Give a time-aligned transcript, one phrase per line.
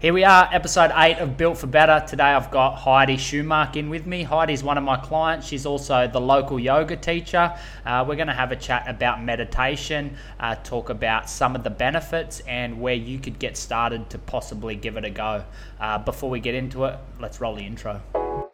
[0.00, 2.02] Here we are, episode 8 of Built for Better.
[2.08, 4.22] Today I've got Heidi Schumark in with me.
[4.22, 5.46] Heidi's one of my clients.
[5.46, 7.54] She's also the local yoga teacher.
[7.84, 11.68] Uh, we're going to have a chat about meditation, uh, talk about some of the
[11.68, 15.44] benefits and where you could get started to possibly give it a go.
[15.78, 18.00] Uh, before we get into it, let's roll the intro.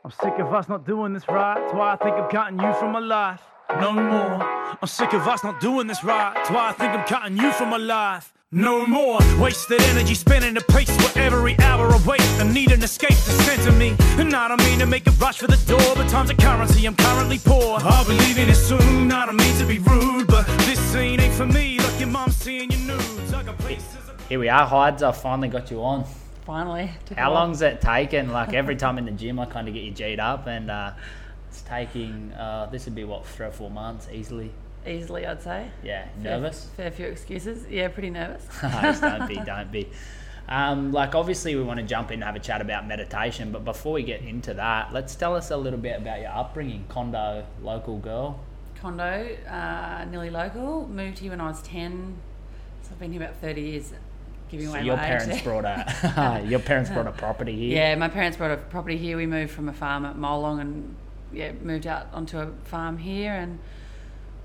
[0.05, 1.61] I'm sick of us not doing this right.
[1.61, 3.43] That's why I think I'm cutting you from my life.
[3.81, 4.43] No more.
[4.43, 6.35] I'm sick of us not doing this right.
[6.35, 8.33] That's why I think I'm cutting you from my life.
[8.53, 12.21] No more wasted energy spinning the pace where every hour I wait.
[12.21, 13.97] I need an escape to center me.
[14.21, 16.87] And I don't mean to make a rush for the door, but time's a currency.
[16.87, 17.79] I'm currently poor.
[17.81, 19.11] I'll be leaving it soon.
[19.11, 21.81] I don't mean to be rude, but this scene ain't for me.
[21.81, 23.33] Like your mom seeing your nudes.
[23.33, 23.97] I got places.
[24.29, 25.03] Here we are, Hides.
[25.03, 26.05] I finally got you on.
[26.45, 26.93] Finally.
[27.17, 27.41] How while.
[27.41, 28.31] long's it taken?
[28.31, 30.93] Like every time in the gym, I kind of get you G'd up, and uh,
[31.49, 34.53] it's taking, uh, this would be what, three or four months easily.
[34.87, 35.71] Easily, I'd say.
[35.83, 36.67] Yeah, Fair- nervous?
[36.77, 37.67] Fair few excuses.
[37.69, 38.47] Yeah, pretty nervous.
[39.01, 39.89] Don't be, don't be.
[40.49, 43.65] Um, like obviously we want to jump in and have a chat about meditation, but
[43.65, 46.85] before we get into that, let's tell us a little bit about your upbringing.
[46.89, 48.39] Condo, local girl.
[48.81, 50.87] Condo, uh, nearly local.
[50.87, 52.17] Moved here when I was 10.
[52.83, 53.93] So I've been here about 30 years.
[54.49, 57.79] Giving So away your my parents brought a your parents brought a property here.
[57.79, 59.17] Yeah, my parents brought a property here.
[59.17, 60.95] We moved from a farm at Molong and
[61.33, 63.59] yeah, moved out onto a farm here and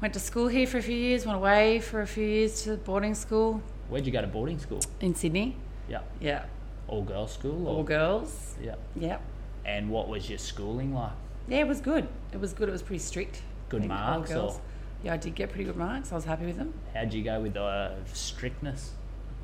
[0.01, 1.25] went to school here for a few years.
[1.25, 4.79] Went away for a few years to boarding school Where'd you go to boarding school?
[5.01, 5.57] in Sydney.
[5.89, 6.45] Yeah, Yeah,
[6.87, 7.67] all girls school.
[7.67, 7.75] Or?
[7.77, 8.55] all girls.
[8.61, 8.75] Yeah.
[8.95, 9.17] Yeah,
[9.65, 11.11] And what was your schooling like?
[11.47, 12.07] yeah, it was good.
[12.31, 12.69] It was good.
[12.69, 13.41] It was pretty strict.
[13.69, 14.55] Good all marks girls.
[14.57, 14.61] or
[15.03, 16.11] Yeah, I did get pretty good marks.
[16.11, 16.73] I was happy with them.
[16.93, 18.91] how'd you go with the strictness?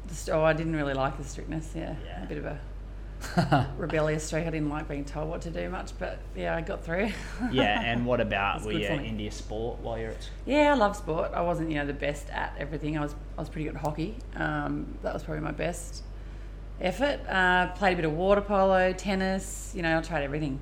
[0.07, 1.73] The oh, I didn't really like the strictness.
[1.75, 2.23] Yeah, Yeah.
[2.23, 2.57] a bit of a
[3.77, 4.45] rebellious streak.
[4.45, 7.09] I didn't like being told what to do much, but yeah, I got through.
[7.51, 10.95] yeah, and what about were you into your sport while you're at yeah, I love
[10.95, 11.31] sport.
[11.33, 12.97] I wasn't, you know, the best at everything.
[12.97, 14.17] I was, I was pretty good at hockey.
[14.35, 16.03] Um, that was probably my best
[16.81, 17.19] effort.
[17.27, 19.71] Uh, played a bit of water polo, tennis.
[19.75, 20.59] You know, I tried everything.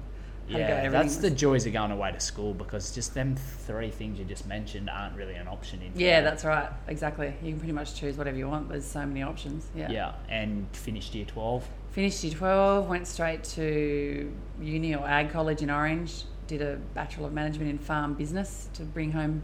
[0.47, 3.15] Had to go at Yeah, that's the joys of going away to school because just
[3.15, 5.91] them three things you just mentioned aren't really an option in.
[5.95, 6.69] Yeah, that's right.
[6.87, 7.33] Exactly.
[7.41, 8.69] You can pretty much choose whatever you want.
[8.69, 9.67] There's so many options.
[9.75, 9.89] Yeah.
[9.89, 11.67] Yeah, and finished year twelve.
[11.95, 14.29] Finished year 12, went straight to
[14.61, 18.83] uni or ag college in Orange, did a Bachelor of Management in Farm Business to
[18.83, 19.41] bring home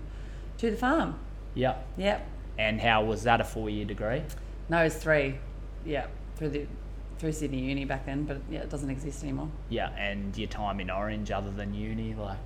[0.58, 1.18] to the farm.
[1.54, 2.28] Yeah, Yep.
[2.58, 4.24] and how was that a four-year degree?
[4.68, 5.36] No, it's three.
[5.86, 6.68] Yeah, through the
[7.20, 9.48] through Sydney Uni back then, but yeah, it doesn't exist anymore.
[9.70, 12.38] Yeah, and your time in Orange, other than uni, like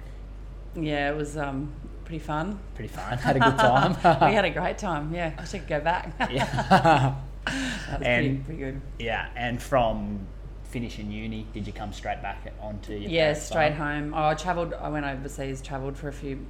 [0.75, 1.73] Yeah, it was um,
[2.03, 2.59] pretty fun.
[2.75, 3.17] pretty fun.
[3.17, 3.93] Had a good time.
[4.29, 5.11] we had a great time.
[5.15, 6.13] Yeah, I should go back.
[6.31, 7.15] yeah,
[7.53, 8.81] was pretty, And- pretty good.
[8.99, 10.19] yeah, and from
[10.65, 14.11] finishing uni, did you come straight back onto your Yeah, straight farm?
[14.11, 14.13] home.
[14.13, 14.73] Oh, I travelled.
[14.73, 16.45] I went overseas, travelled for a few,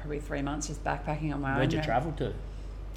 [0.00, 1.56] probably three months, just backpacking on my own.
[1.58, 2.34] Where'd you travel to?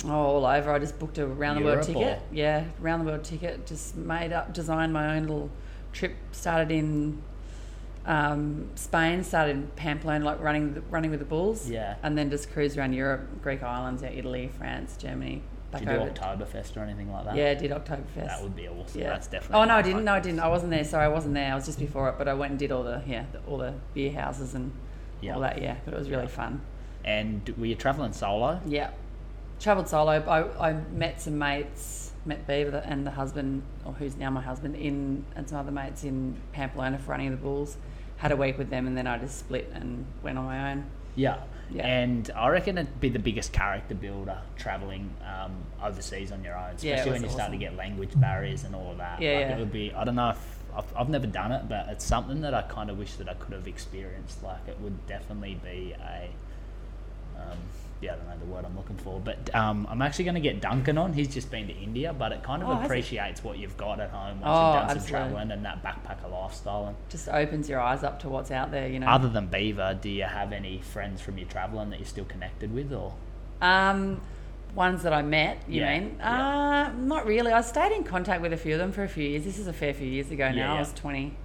[0.06, 0.72] Oh, all over.
[0.72, 2.20] I just booked a round the world ticket.
[2.20, 3.66] or- Yeah, round the world ticket.
[3.66, 5.50] Just made up, designed my own little
[5.94, 6.14] trip.
[6.32, 7.22] Started in
[8.06, 9.24] um, Spain.
[9.24, 11.70] Started in Pamplona, like running running with the bulls.
[11.70, 11.96] Yeah.
[12.04, 15.42] and then just cruise around Europe, Greek islands, yeah, Italy, France, Germany.
[15.72, 16.12] Back Did you do.
[16.12, 17.36] Oktoberfest or anything like that?
[17.36, 18.26] Yeah, I did Oktoberfest.
[18.28, 19.02] that would be awesome.
[19.02, 19.10] yeah.
[19.10, 19.58] That's definitely.
[19.62, 20.06] Oh no, I didn't.
[20.06, 20.40] No, I didn't.
[20.40, 20.84] I wasn't there.
[20.86, 21.52] Sorry, I wasn't there.
[21.52, 22.16] I was just before it.
[22.18, 24.72] But I went and did all the yeah, the, all the beer houses and
[25.22, 25.36] Yeah.
[25.36, 25.62] all that.
[25.62, 26.62] Yeah, but it was really fun.
[27.04, 28.62] And were you traveling solo?
[28.66, 28.92] Yeah.
[29.60, 30.12] Travelled solo.
[30.12, 34.76] I, I met some mates, met Beaver and the husband, or who's now my husband,
[34.76, 37.76] in and some other mates in Pamplona for running the bulls.
[38.18, 40.86] Had a week with them and then I just split and went on my own.
[41.16, 41.38] Yeah.
[41.72, 41.86] Yeah.
[41.86, 46.76] And I reckon it'd be the biggest character builder traveling um, overseas on your own,
[46.76, 49.22] especially was when you start to get language barriers and all of that.
[49.22, 49.56] Yeah, like yeah.
[49.56, 49.94] It would be.
[49.94, 52.90] I don't know if I've, I've never done it, but it's something that I kind
[52.90, 54.44] of wish that I could have experienced.
[54.44, 56.30] Like it would definitely be a.
[57.38, 57.58] Um,
[58.02, 60.42] yeah, I don't know the word I'm looking for, but um, I'm actually going to
[60.42, 61.14] get Duncan on.
[61.14, 64.10] He's just been to India, but it kind of Oh, appreciates what you've got at
[64.12, 65.10] home once Oh, you've done some absolutely.
[65.12, 66.88] traveling and that backpacker lifestyle.
[66.88, 69.08] And Just opens your eyes up to what's out there, you know.
[69.08, 72.74] other than Beaver, do you have any friends from your traveling that you're still connected
[72.74, 73.16] with, or?
[73.62, 74.22] Um,
[74.76, 76.16] ones that I met, you Yeah, mean?
[76.20, 76.90] yeah.
[76.90, 77.52] Uh, not really.
[77.52, 79.44] I stayed in contact with a few of them for a few years.
[79.44, 80.56] This is a fair few years ago now.
[80.56, 80.74] Yeah.
[80.76, 81.36] I was 20,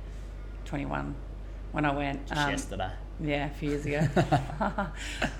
[0.66, 1.14] 21
[1.72, 2.26] when I went.
[2.26, 2.90] Just Um, yesterday.
[3.20, 4.06] Yeah, a few years ago.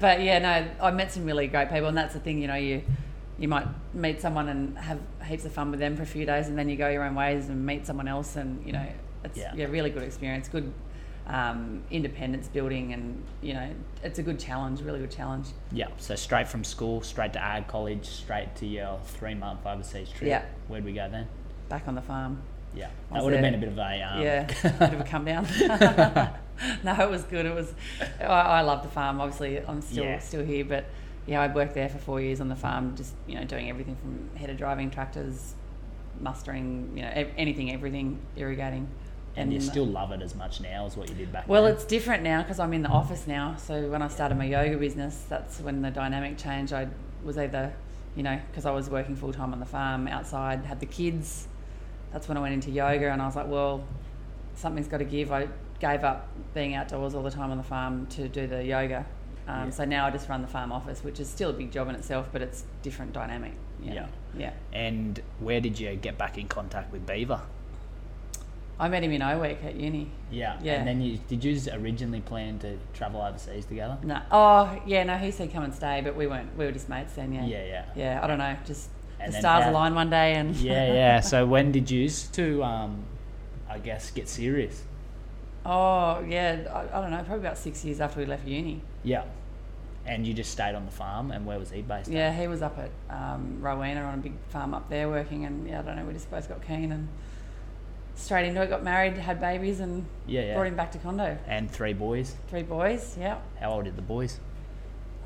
[0.01, 2.41] but yeah, no, I met some really great people, and that's the thing.
[2.41, 2.83] You know, you
[3.39, 6.49] you might meet someone and have heaps of fun with them for a few days,
[6.49, 8.87] and then you go your own ways and meet someone else, and you know,
[9.25, 9.53] it's Yeah.
[9.55, 10.73] yeah, really good experience, good
[11.27, 13.71] um, independence building, and you know,
[14.03, 15.49] it's a good challenge, really good challenge.
[15.73, 20.11] Yeah, so straight from school, straight to ag college, straight to your three month overseas
[20.11, 20.29] trip.
[20.29, 20.45] Yeah.
[20.69, 21.27] Where'd we go then?
[21.69, 22.43] Back on the farm.
[22.75, 25.25] Yeah, that would have been a bit of a um, yeah, bit of a come
[25.25, 25.47] down.
[26.85, 27.47] no, it was good.
[27.47, 27.73] It was.
[28.21, 29.21] I, I love the farm.
[29.21, 30.19] Obviously, I'm still Yeah.
[30.19, 30.85] still here, but
[31.27, 33.97] yeah, I worked there for four years on the farm, just you know doing everything
[33.97, 35.55] from header driving tractors,
[36.21, 38.89] mustering, you know, anything, everything, irrigating.
[39.35, 41.73] And you still love it as much now as what you did back Well, then.
[41.73, 43.57] it's different now because I'm in the office now.
[43.57, 46.75] So when I started my yoga business, that's when the dynamic changed.
[46.75, 46.89] I
[47.25, 47.73] was either,
[48.15, 51.49] you know, because I was working full time on the farm outside, had the kids.
[52.13, 53.83] That's when I went into yoga, and I was like, well,
[54.55, 55.33] something's got to give.
[55.33, 55.49] I
[55.83, 59.05] gave up being outdoors all the time on the farm to do the yoga.
[59.49, 59.71] Um, Yeah.
[59.71, 61.97] So now I just run the farm office, which is still a big job in
[61.97, 63.53] itself, but it's different dynamic.
[63.83, 63.93] Yeah.
[63.95, 64.07] Yeah.
[64.39, 64.53] Yeah.
[64.73, 67.41] And where did you get back in contact with Beaver?
[68.79, 70.09] I met him in O Week at uni.
[70.31, 70.59] Yeah.
[70.63, 70.75] Yeah.
[70.75, 73.99] And then you did you originally plan to travel overseas together?
[74.05, 74.21] No.
[74.31, 76.57] Oh, yeah, no, he said come and stay, but we weren't.
[76.57, 77.45] We were just mates then, yeah.
[77.45, 77.85] Yeah, yeah.
[77.97, 78.57] Yeah, I don't know.
[78.65, 78.89] Just
[79.21, 80.55] And the stars aligned one day and.
[80.57, 81.21] Yeah, yeah.
[81.21, 83.05] So when did you to um,
[83.69, 84.85] I guess get serious?
[85.65, 87.19] Oh, yeah, I, I don't know.
[87.23, 88.81] Probably about six years after we left uni.
[89.05, 89.25] Yeah.
[90.05, 92.09] And you just stayed on the farm, and where was he based?
[92.09, 92.15] at?
[92.15, 95.69] Yeah, he was up at um, Rowena on a big farm up there working, and
[95.69, 96.05] yeah, I don't know.
[96.05, 97.07] We just both got keen and
[98.17, 98.69] straight into it.
[98.69, 100.55] Got married, had babies, and Yeah, yeah.
[100.55, 101.39] brought him back to condo.
[101.47, 102.35] And three boys.
[102.49, 103.17] Three boys.
[103.19, 103.39] Yeah.
[103.61, 104.41] How old are the boys?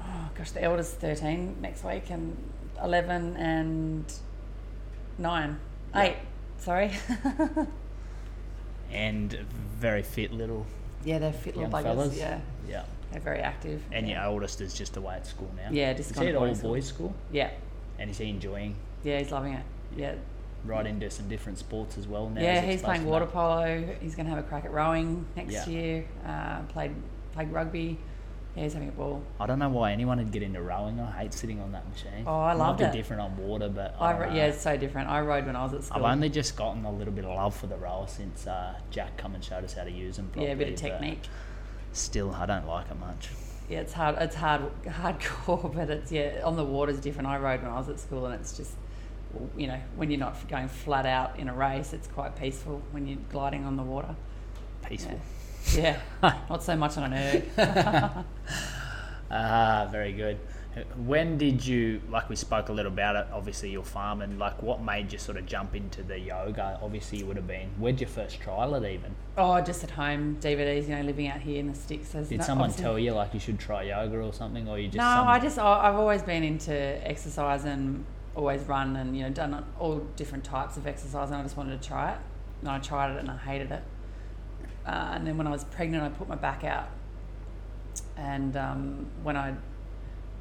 [0.02, 2.36] Oh gosh, the eldest thirteen next week, and
[2.82, 4.04] eleven and
[5.16, 5.58] nine,
[5.94, 6.02] Yeah.
[6.02, 6.16] eight.
[6.58, 6.92] Sorry.
[8.92, 9.32] And
[9.78, 10.66] very fit little
[11.04, 11.82] yeah, they're fit little buggers.
[11.82, 12.16] fellas.
[12.18, 12.84] Yeah, Yeah.
[13.12, 13.82] they're very active.
[13.92, 14.22] And yeah.
[14.24, 15.68] your oldest is just away at school now.
[15.70, 17.14] Yeah, just is he at all boys school?
[17.32, 17.50] Yeah,
[17.98, 18.74] And is he enjoying
[19.04, 19.62] yeah, he's loving it.
[19.96, 20.14] Yeah,
[20.64, 22.40] right into some different sports as well now?
[22.40, 23.96] yeah, he's playing water polo.
[24.00, 25.68] He's going to have a crack at rowing next Yeah.
[25.68, 26.04] year.
[26.26, 26.92] Uh, played
[27.32, 27.98] played rugby.
[28.56, 29.22] Yeah, he's having a ball.
[29.38, 30.98] I don't know why anyone would get into rowing.
[30.98, 32.24] I hate sitting on that machine.
[32.26, 32.92] Oh, I loved Might it.
[32.92, 35.10] be different on water, but I I ro- yeah, it's so different.
[35.10, 36.04] I rode when I was at school.
[36.06, 39.18] I've only just gotten a little bit of love for the rower since uh, Jack
[39.18, 40.46] come and showed us how to use them properly.
[40.46, 41.20] yeah, a bit of technique.
[41.92, 43.28] Still, I don't like it much.
[43.68, 44.16] Yeah, it's hard.
[44.20, 46.40] It's hard, hardcore, but it's yeah.
[46.42, 47.28] On the water's different.
[47.28, 48.72] I rode when I was at school, and it's just,
[49.54, 53.06] you know, when you're not going flat out in a race, it's quite peaceful when
[53.06, 54.14] you're gliding on the water.
[54.82, 55.12] Peaceful.
[55.12, 55.18] Yeah,
[56.22, 58.24] not so much on an erg.
[59.28, 60.38] Ah, very good.
[61.04, 64.62] When did you, like we spoke a little about it, obviously your farm, and like
[64.62, 66.78] what made you sort of jump into the yoga?
[66.82, 69.16] Obviously, you would have been, where'd you first trial it even?
[69.36, 70.88] Oh, just at home, DVDs.
[70.88, 72.10] You know, living out here in the sticks.
[72.10, 74.78] There's Did no- someone obviously- tell you like you should try yoga or something, or
[74.78, 76.72] you just No, some- I just I've always been into
[77.08, 78.04] exercise and
[78.36, 81.80] always run and you know done all different types of exercise and I just wanted
[81.82, 82.18] to try it.
[82.60, 83.82] And I tried it and I hated it.
[84.86, 86.88] Uh, and then when I was pregnant, I put my back out.
[88.16, 89.54] And um, when I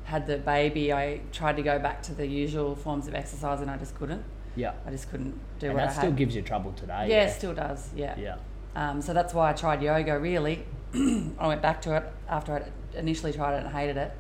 [0.06, 3.71] had the baby, I tried to go back to the usual forms of exercise and
[3.71, 4.24] I just couldn't.
[4.56, 6.15] yeah, I just couldn't do and what that I still had.
[6.18, 7.07] gives you trouble today.
[7.09, 7.89] yeah, it still does.
[7.95, 8.15] Yeah.
[8.18, 8.36] yeah,
[8.75, 10.19] Um, so that's why I tried yoga.
[10.19, 10.63] Really,
[10.94, 14.12] I went back to it after I initially tried it and hated it.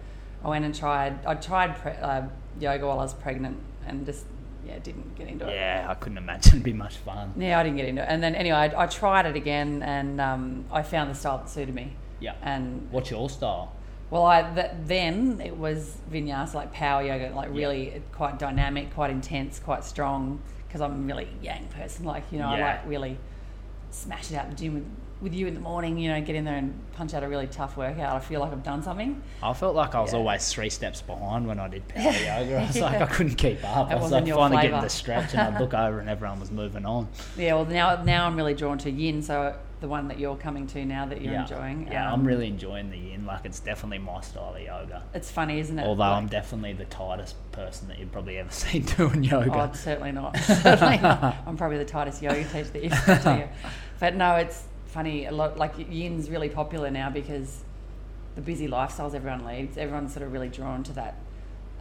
[0.43, 1.23] I went and tried.
[1.25, 2.23] I tried pre- uh,
[2.59, 3.57] yoga while I was pregnant
[3.87, 4.25] and just
[4.65, 5.53] yeah didn't get into it.
[5.55, 5.85] yeah.
[5.89, 7.33] I couldn't imagine it'd be much fun.
[7.37, 8.07] Yeah, I didn't get into it.
[8.09, 11.49] And then anyway, I, I tried it again and um, I found the style that
[11.49, 11.93] suited me.
[12.19, 12.33] Yeah.
[12.41, 13.71] And What's your style?
[14.09, 17.57] well, I th- then it was vinyasa, like power yoga, like Yeah.
[17.67, 20.39] really quite dynamic, quite intense, quite strong.
[20.67, 23.17] Because I'm a really yang person, like you know, I like really
[23.91, 24.85] smash it out the gym with,
[25.25, 25.97] with you in the morning.
[25.97, 28.15] You know, get in there and punch out a really tough workout.
[28.15, 29.21] I feel like I've done something.
[29.43, 30.19] I felt like I was Yeah.
[30.19, 32.57] always three steps behind when I did power yoga.
[32.63, 33.89] I was like, I couldn't keep up.
[33.89, 36.51] That I was like finally getting the stretch, and I'd look over and everyone was
[36.51, 37.09] moving on.
[37.37, 39.21] Yeah, well now now I'm really drawn to yin.
[39.23, 41.87] So the one that you're coming to now that you're yeah, enjoying.
[41.91, 43.25] yeah, um, I'm really enjoying the yin.
[43.25, 45.03] Like it's definitely my style of yoga.
[45.15, 45.85] It's funny, isn't it?
[45.85, 49.51] Although Like- I'm definitely the tightest person that you've probably ever seen doing yoga.
[49.53, 50.37] Oh, certainly not.
[50.37, 51.35] certainly not.
[51.47, 53.47] I'm probably the tightest yoga teacher that you've ever you.
[53.99, 54.63] But no, it's
[54.95, 55.25] funny.
[55.25, 57.63] A lot like yin's really popular now because
[58.35, 59.77] the busy lifestyles everyone leads.
[59.77, 61.15] Everyone's sort of really drawn to that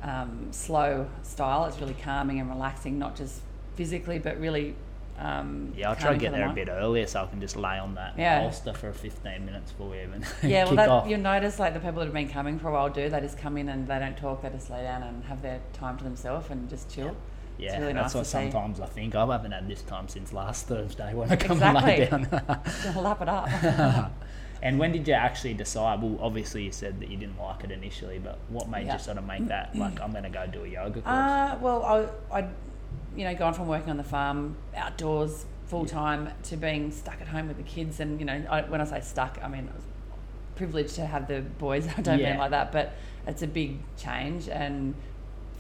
[0.02, 1.64] um, slow style.
[1.66, 3.40] It's really calming and relaxing, not just
[3.76, 4.74] physically, but really.
[5.16, 7.78] Um, yeah, I'll try to get there a bit earlier so I can just lay
[7.78, 8.40] on that Yeah.
[8.40, 11.08] bolster for 15 minutes before we even Yeah, well, that, off.
[11.08, 13.08] you'll notice like the people that have been coming for a while do.
[13.08, 14.42] They just come in and they don't talk.
[14.42, 17.06] They just lay down and have their time to themselves and just chill.
[17.06, 17.12] Yeah,
[17.58, 19.14] it's really that's nice what sometimes I think.
[19.14, 22.26] I haven't had this time since last Thursday when I come and lay Exactly.
[22.94, 22.94] down.
[23.04, 24.12] Lap it up.
[24.62, 26.02] and when did you actually decide?
[26.02, 28.94] Well, obviously you said that you didn't like it initially, but what made Yeah.
[28.94, 31.06] you sort of make that like I'm going to go do a yoga course?
[31.06, 31.82] Uh, well,
[32.32, 32.48] I, I,
[33.16, 37.28] you know, gone from working on the farm outdoors full time to being stuck at
[37.28, 39.74] home with the kids, and you know, I, when I say stuck, I mean I
[39.76, 39.84] was
[40.56, 41.86] privileged to have the boys.
[41.96, 42.34] I don't mean Yeah.
[42.34, 42.94] it like that, but
[43.26, 44.94] it's a big change, and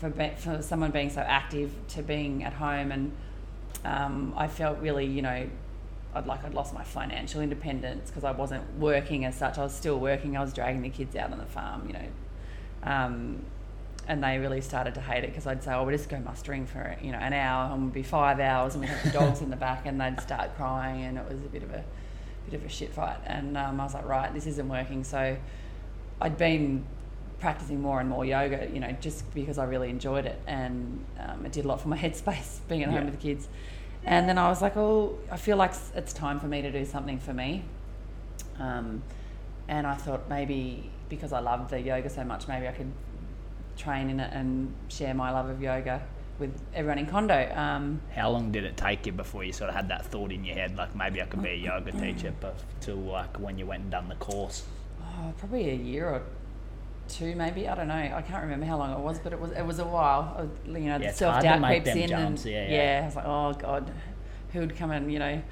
[0.04, 3.12] for be, for someone being so active to being at home, and
[3.84, 5.48] um, I felt really, you know.
[6.16, 9.58] I'd like I'd lost my financial independence because I wasn't working as such.
[9.58, 10.36] I was still working.
[10.36, 12.06] I was dragging the kids out on the farm, you know,
[12.84, 13.44] um,
[14.06, 16.66] and they really started to hate it because I'd say, "Oh, we'll just go mustering
[16.66, 19.40] for you know an hour, and we'd be five hours, and we'd have the dogs
[19.40, 21.82] in the back, and they'd start crying, and it was a bit of a
[22.48, 25.36] bit of a shit fight." And um, I was like, "Right, this isn't working." So
[26.20, 26.84] I'd been
[27.44, 31.44] practicing more and more yoga, you know, just because I really enjoyed it, and um,
[31.44, 33.48] it did a lot for my headspace being at home with the kids.
[34.02, 36.86] And then I was like, "Oh, I feel like it's time for me to do
[36.86, 37.64] something for me."
[38.58, 39.02] Um,
[39.68, 42.90] and I thought maybe because I loved the yoga so much, maybe I could
[43.76, 46.00] train in it and share my love of yoga
[46.38, 47.54] with everyone in condo.
[47.54, 50.44] Um, How long did it take you before you sort of had that thought in
[50.44, 53.66] your head, like maybe I could be a yoga teacher, but till like when you
[53.66, 54.64] went and done the course?
[55.02, 56.22] oh, probably a year or
[57.08, 57.68] two, maybe.
[57.68, 57.94] I don't know.
[57.94, 60.34] I can't remember how long it was, but it was it was a while.
[60.38, 63.00] Uh, You know, Yeah, the self doubt creeps in, jumps, and yeah, yeah.
[63.02, 63.90] I was like, oh god,
[64.52, 65.42] who would come and you know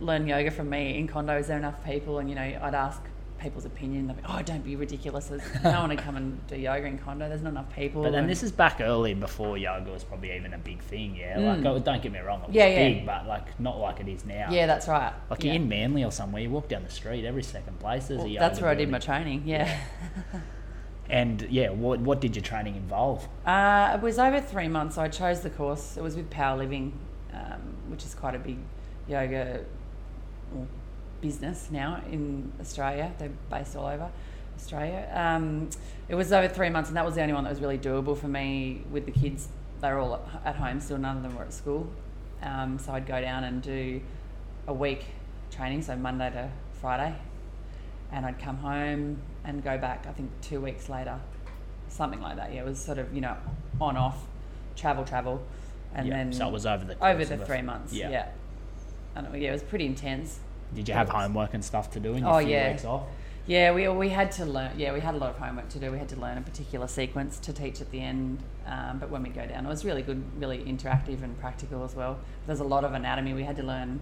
[0.00, 1.36] learn yoga from me in condo?
[1.38, 2.18] Is there enough people?
[2.18, 3.00] And you know, I'd ask
[3.42, 4.06] people's opinion.
[4.06, 5.26] They'd be, oh, don't be ridiculous.
[5.26, 7.28] There's no one to come and do yoga in condo.
[7.28, 8.02] There's not enough people.
[8.02, 11.16] But then and- this is back early before yoga was probably even a big thing,
[11.16, 11.38] yeah.
[11.38, 11.66] Like, Mm.
[11.66, 12.88] oh, don't get me wrong, it was Yeah, yeah.
[12.88, 14.48] big, but like not like it is now.
[14.50, 15.12] yeah, that's right.
[15.30, 15.54] Like yeah.
[15.54, 18.30] in Manly or somewhere, you walk down the street, every second place there's Well, a
[18.30, 18.40] yoga.
[18.48, 19.42] that's where I did my training.
[19.44, 19.76] Yeah.
[21.10, 23.28] And yeah, what what did your training involve?
[23.44, 24.94] Uh, it was over three months.
[24.94, 25.96] So I chose the course.
[25.98, 26.98] It was with Power Living,
[27.34, 28.56] um, which is quite a big
[29.08, 29.60] yoga
[31.22, 33.12] business now in Australia.
[33.18, 34.10] They're based all over
[34.56, 35.08] Australia.
[35.14, 35.70] Um,
[36.08, 38.18] it was over three months, and that was the only one that was really doable
[38.18, 39.48] for me with the kids.
[39.80, 40.98] They were all at- home still.
[40.98, 41.90] None of them were at school.
[42.42, 44.02] Um, so I'd go down and do
[44.66, 45.04] a week
[45.50, 46.50] training, so Monday to
[46.80, 47.14] Friday,
[48.10, 50.06] and I'd come home and go back.
[50.08, 51.18] I think two weeks later,
[51.88, 52.52] something like that.
[52.52, 53.36] Yeah, it was sort of you know
[53.80, 54.26] on off,
[54.76, 55.40] travel travel,
[55.94, 56.16] and yeah.
[56.16, 57.92] then so it was over the over the three months.
[57.92, 58.10] Yeah.
[58.10, 58.28] Yeah,
[59.14, 60.40] and it, yeah, it was pretty intense.
[60.74, 62.70] Did you have homework and stuff to do in your Oh, few yeah.
[62.72, 63.02] weeks off?
[63.46, 64.70] Yeah, we we had to learn.
[64.78, 65.90] Yeah, we had a lot of homework to do.
[65.90, 68.38] We had to learn a particular sequence to teach at the end.
[68.66, 71.96] Um, but when we go down, it was really good, really interactive and practical as
[71.96, 72.18] well.
[72.46, 73.34] There's a lot of anatomy.
[73.34, 73.98] We had to learn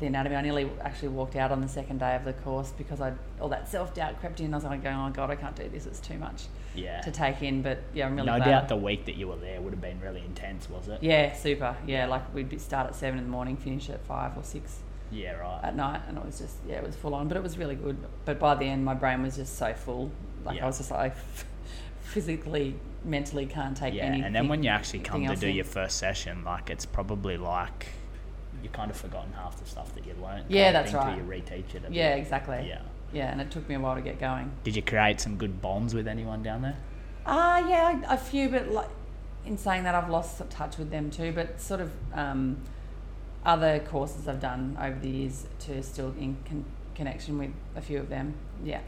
[0.00, 0.34] the anatomy.
[0.34, 3.48] I nearly actually walked out on the second day of the course because I all
[3.50, 4.52] that self doubt crept in.
[4.52, 5.86] I was like going, oh god, I can't do this.
[5.86, 6.42] It's too much
[6.74, 7.00] Yeah.
[7.02, 7.62] to take in.
[7.62, 8.44] But yeah, I'm really no glad.
[8.50, 11.00] doubt the week that you were there would have been really intense, was it?
[11.00, 11.76] Yeah, super.
[11.86, 14.78] Yeah, like we'd start at seven in the morning, finish at five or six
[15.14, 15.60] Yeah, right.
[15.62, 17.76] at night, and it was just yeah, it was full on, but it was really
[17.76, 17.96] good.
[18.24, 20.10] But by the end, my brain was just so full,
[20.44, 20.64] like Yeah.
[20.64, 21.14] I was just like
[22.00, 24.24] physically, mentally can't take yeah, anything.
[24.24, 25.54] and then when you actually come to do in.
[25.56, 27.86] your first session, like it's probably like
[28.62, 30.46] you kind of forgotten half the stuff that you learned.
[30.48, 31.16] Yeah, that's right.
[31.16, 31.82] You reteach it.
[31.90, 32.22] yeah, bit.
[32.22, 32.64] exactly.
[32.66, 32.80] Yeah.
[33.12, 34.50] yeah, and it took me a while to get going.
[34.64, 36.76] Did you create some good bonds with anyone down there?
[37.26, 38.88] Ah, uh, yeah, a few, but like
[39.46, 41.32] in saying that, I've lost touch with them too.
[41.32, 42.58] But sort of um,
[43.44, 47.98] other courses I've done over the years to still in con- connection with a few
[47.98, 48.34] of them.
[48.64, 48.80] Yeah,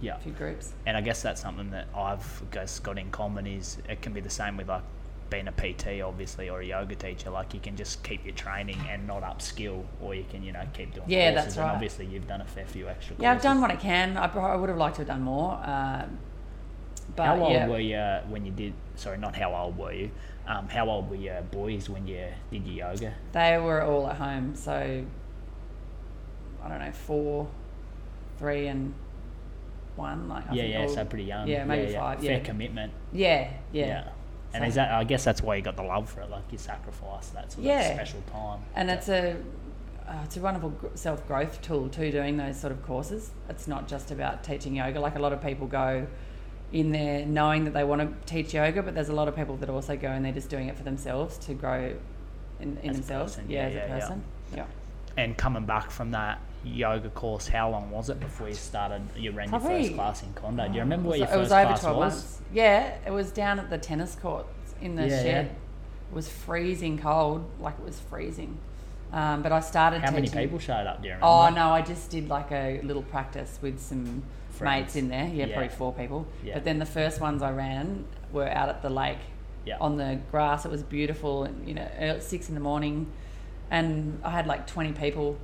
[0.00, 0.16] Yeah.
[0.16, 0.72] a few groups.
[0.86, 4.20] And I guess that's something that I've guess got in common is it can be
[4.20, 4.82] the same with like
[5.28, 7.30] being a PT obviously or a yoga teacher.
[7.30, 10.62] Like you can just keep your training and not upskill, or you can you know
[10.72, 11.06] keep doing.
[11.08, 11.44] Yeah, courses.
[11.44, 11.74] that's And right.
[11.74, 13.16] obviously you've done a fair few extra.
[13.18, 14.16] Yeah, I've done what I can.
[14.16, 15.60] I, I would have liked to have done more.
[15.64, 16.18] Um,
[17.14, 17.68] but how old yeah.
[17.68, 18.74] were you when you did?
[18.96, 20.10] Sorry, not how old were you?
[20.46, 23.14] Um, how old were your boys when you did your yoga?
[23.32, 25.04] They were all at home, so
[26.62, 27.48] I don't know, four,
[28.38, 28.94] three, and
[29.96, 30.28] one.
[30.28, 31.48] Like I yeah, yeah, all- so pretty young.
[31.48, 32.20] Yeah, maybe five.
[32.20, 32.92] Fair Yeah, commitment.
[33.12, 34.08] yeah, yeah.
[34.54, 34.92] And So- is that?
[34.92, 36.30] I guess that's why you got the love for it.
[36.30, 38.60] Like you sacrifice that sort of special time.
[38.74, 39.36] And it's a
[40.08, 42.12] uh, it's a wonderful self growth tool too.
[42.12, 45.00] Doing those sort of courses, it's not just about teaching yoga.
[45.00, 46.06] Like a lot of people go
[46.72, 49.56] in there knowing that they want to teach yoga, but there's a lot of people
[49.58, 51.94] that also go and they're just doing it for themselves to grow
[52.60, 53.36] in, in themselves.
[53.36, 54.24] person, yeah, yeah, as yeah, a person.
[54.54, 54.64] Yeah.
[55.16, 59.02] And coming back from that yoga course, how long was it before you started?
[59.16, 60.66] You ran your first class in Condo.
[60.68, 62.14] Do you remember where So your it first was over class 12 was?
[62.14, 62.40] months.
[62.52, 65.46] Yeah, it was down at the tennis courts in the Yeah, shed.
[65.46, 65.52] yeah.
[66.10, 68.58] It was freezing cold, like it was freezing.
[69.12, 71.00] Um, but I started How many teaching- people showed up?
[71.00, 71.26] Do you remember?
[71.26, 74.22] Oh no, I just did like a little practice with some
[74.58, 74.82] Friends.
[74.86, 75.26] mates in there.
[75.28, 75.54] Yeah, Yeah.
[75.54, 76.26] probably four people.
[76.44, 76.54] Yeah.
[76.54, 79.18] But then the first ones I ran were out at the lake
[79.64, 79.76] Yeah.
[79.80, 80.64] on the grass.
[80.64, 81.44] It was beautiful.
[81.44, 83.06] And, you know, at six in the morning,
[83.70, 85.36] and I had like twenty people,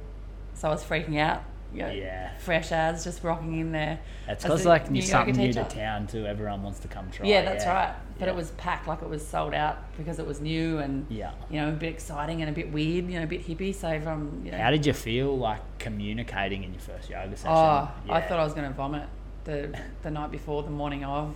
[0.55, 1.43] so I was freaking out.
[1.73, 2.31] You know, Yeah.
[2.39, 3.99] fresh as just rocking in there.
[4.29, 6.27] It's because like new something new to town too.
[6.27, 7.27] Everyone wants to come try.
[7.27, 7.95] Yeah, that's right.
[8.19, 8.33] But Yeah.
[8.35, 11.31] it was packed, like it was sold out because it was new and Yeah.
[11.51, 13.75] you know a bit exciting and a bit weird, you know, a bit hippie.
[13.75, 17.51] So from you know, How did you feel like communicating in your first yoga session?
[17.57, 19.09] oh, I thought I was going to vomit
[19.45, 21.35] the the night before, the morning of.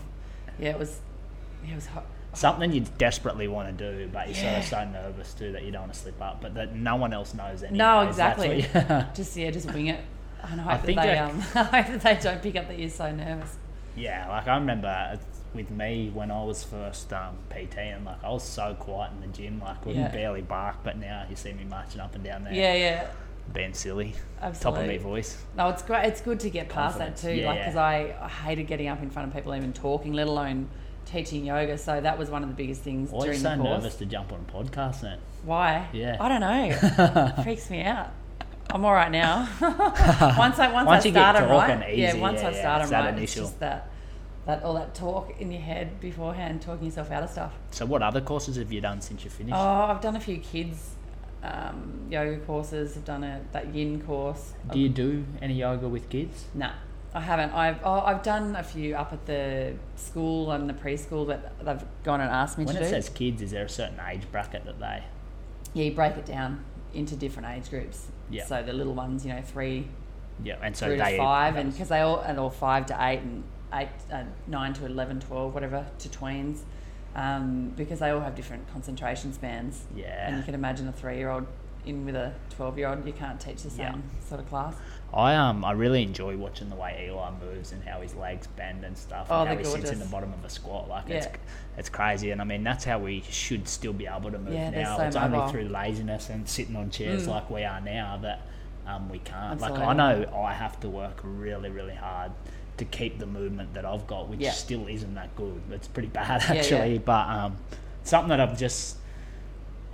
[0.58, 1.00] Yeah, it was.
[1.64, 2.04] Yeah, it was hot.
[2.34, 4.60] something you desperately want to do, but you're Yeah.
[4.60, 6.94] sort of so nervous too that you don't want to slip up, but that no
[6.96, 7.78] one else knows anyway.
[7.78, 8.60] No, exactly.
[8.60, 10.00] you- Just yeah, just wing it.
[10.42, 12.68] And I hope I that they that- um, I hope that they don't pick up
[12.68, 13.56] that you're so nervous.
[13.96, 15.18] yeah, like I remember
[15.54, 19.20] with me when I was first um, PT, and like I was so quiet in
[19.22, 20.12] the gym, like wouldn't Yeah.
[20.12, 20.76] barely bark.
[20.84, 23.06] But now you see me marching up and down there, Yeah, yeah.
[23.52, 24.60] being silly, Absolutely.
[24.78, 25.42] top of me voice.
[25.56, 26.04] No, it's great.
[26.06, 27.22] It's good to get past Confidence.
[27.22, 27.34] that too.
[27.36, 27.62] Yeah, like, yeah.
[27.64, 30.68] because I, I hated getting up in front of people, even talking, let alone
[31.06, 31.78] teaching yoga.
[31.78, 33.82] So that was one of the biggest things Why during so the course.
[33.82, 35.18] nervous to jump on a podcast then?
[35.44, 35.88] Why?
[35.92, 36.16] Yeah.
[36.20, 37.32] I don't know.
[37.38, 38.10] It freaks me out.
[38.70, 39.48] I'm all right now.
[39.60, 42.14] once I once, Once I start 'em talking right, easy, yeah.
[42.14, 43.42] Once yeah, I start it's 'em that right, initial.
[43.42, 43.88] it's just that
[44.46, 47.52] that all that talk in your head beforehand, talking yourself out of stuff.
[47.70, 49.56] So, what other courses have you done since you finished?
[49.56, 50.94] Oh, I've done a few kids
[51.42, 52.96] um, yoga courses.
[52.96, 54.52] I've done a that yin course.
[54.72, 56.46] do you do any yoga with kids?
[56.54, 56.70] No,
[57.14, 57.52] I haven't.
[57.52, 61.84] I've oh, I've done a few up at the school and the preschool that they've
[62.02, 64.64] gone and asked me When to it says kids, is there a certain age bracket
[64.64, 65.04] that they?
[65.74, 68.06] yeah, you break it down into different age groups.
[68.30, 68.44] Yeah.
[68.44, 69.88] So the little ones, you know, three
[70.42, 72.96] Yeah, and so through they to five, and because they all and all five to
[73.00, 76.60] eight and eight, uh, nine to 11, 12, whatever to tweens,
[77.14, 79.84] um, because they all have different concentration spans.
[79.94, 80.28] Yeah.
[80.28, 81.46] And you can imagine a three-year-old
[81.86, 83.94] in with a twelve-year-old, you can't teach the same Yeah.
[84.28, 84.74] sort of class.
[85.14, 88.84] I um I really enjoy watching the way Eli moves and how his legs bend
[88.84, 90.88] and stuff, Oh, and how he sits in the bottom of a squat.
[90.88, 91.36] Like it's Yeah.
[91.78, 94.70] it's crazy, and I mean that's how we should still be able to move Yeah,
[94.70, 94.96] now.
[94.96, 95.38] so it's mobile.
[95.40, 97.30] only through laziness and sitting on chairs Mm.
[97.30, 98.40] like we are now that
[98.86, 99.60] um, we can't.
[99.60, 102.32] Like I know I have to work really really hard
[102.76, 104.50] to keep the movement that I've got, which Yeah.
[104.52, 105.62] still isn't that good.
[105.70, 107.56] It's pretty bad actually, but um,
[108.02, 108.98] something that I've just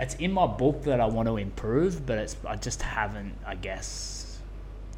[0.02, 3.54] it's in my book that I want to improve, but it's I just haven't, I
[3.54, 4.38] guess,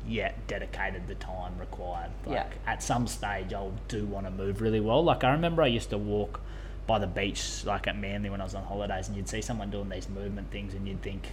[0.06, 2.11] yet dedicated the time required.
[2.26, 2.73] Like Yeah.
[2.73, 5.02] at some stage, I'll do want to move really well.
[5.04, 6.40] Like I remember I used to walk
[6.87, 9.70] by the beach, like at Manly when I was on holidays, and you'd see someone
[9.70, 11.28] doing these movement things, and you'd think.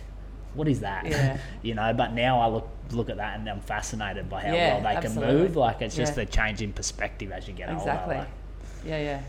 [0.53, 1.05] What is that?
[1.05, 1.37] Yeah.
[1.61, 4.73] you know, but now I look look at that and I'm fascinated by how Yeah,
[4.73, 5.33] well they absolutely.
[5.33, 5.55] can move.
[5.55, 6.23] Like it's just Yeah.
[6.23, 8.15] a change in perspective as you get Exactly.
[8.15, 8.27] older.
[8.27, 8.85] like.
[8.85, 9.21] Yeah, yeah.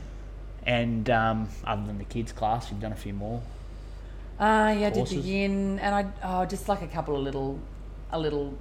[0.67, 3.41] And um, other than the kids class, you've done a few more.
[4.39, 7.59] Uh, yeah, I did the yin, and I oh, just like a couple of little,
[8.11, 8.59] a little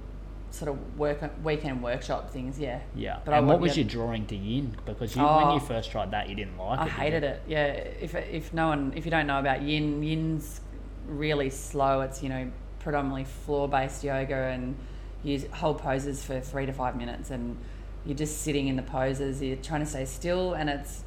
[0.50, 2.58] sort of work weekend workshop things.
[2.58, 3.18] Yeah, Yeah.
[3.24, 4.76] But I and what was your drawing to yin?
[4.84, 5.54] Because you, when Oh.
[5.54, 6.84] you first tried that, you didn't like I it.
[6.84, 7.42] did hated it.
[7.48, 7.64] Yeah,
[8.00, 10.60] if if no one, if you don't know about yin, yin's
[11.06, 12.02] really slow.
[12.02, 14.76] It's you know predominantly floor based yoga, and
[15.24, 17.56] you hold poses for three to five minutes, and
[18.04, 19.40] you're just sitting in the poses.
[19.42, 21.02] You're trying to stay still, and it's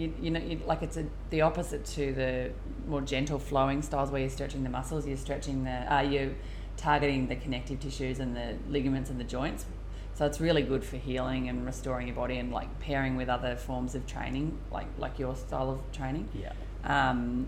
[0.00, 2.50] you, you know you, like it's a, the opposite to the
[2.88, 5.06] more gentle flowing styles where you're stretching the muscles.
[5.06, 6.34] You're stretching the uh, you
[6.76, 9.66] targeting the connective tissues and the ligaments and the joints.
[10.14, 13.56] So it's really good for healing and restoring your body and like pairing with other
[13.56, 16.28] forms of training, like like your style of training.
[16.34, 16.52] Yeah.
[16.84, 17.46] Um,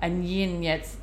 [0.00, 0.96] and yin, yeah, it's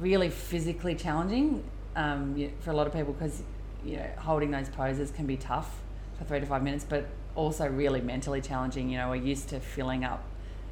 [0.00, 1.62] really physically challenging
[1.94, 3.42] um, for a lot of people because
[3.84, 5.80] you know holding those poses can be tough
[6.18, 8.90] for three to five minutes, but also really mentally challenging.
[8.90, 10.24] You know, we're used to filling up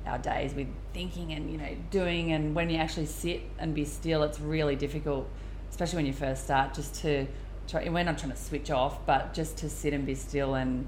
[0.07, 3.85] our days with thinking and you know doing, and when you actually sit and be
[3.85, 5.29] still, it's really difficult,
[5.71, 6.75] especially when you first start.
[6.75, 7.27] Just to
[7.69, 10.87] try, we're not trying to switch off, but just to sit and be still and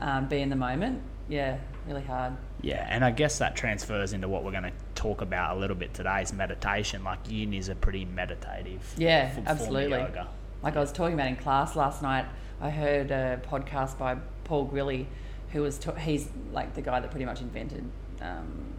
[0.00, 1.00] um, be in the moment.
[1.28, 2.32] Yeah, really hard.
[2.60, 5.76] Yeah, and I guess that transfers into what we're going to talk about a little
[5.76, 7.04] bit today is meditation.
[7.04, 9.98] Like yin is a pretty meditative Yeah, f- form of absolutely.
[9.98, 10.28] yoga.
[10.62, 12.26] Like I was talking about in class last night,
[12.60, 14.16] I heard a podcast by
[14.50, 15.06] Paul Grilley,
[15.52, 17.88] who was ta- he's like the guy that pretty much invented
[18.20, 18.74] um,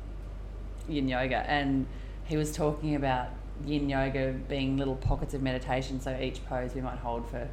[0.90, 1.88] Yin yoga, and
[2.26, 3.30] he was talking about
[3.66, 6.02] Yin yoga being little pockets of meditation.
[6.02, 7.48] So each pose we might hold for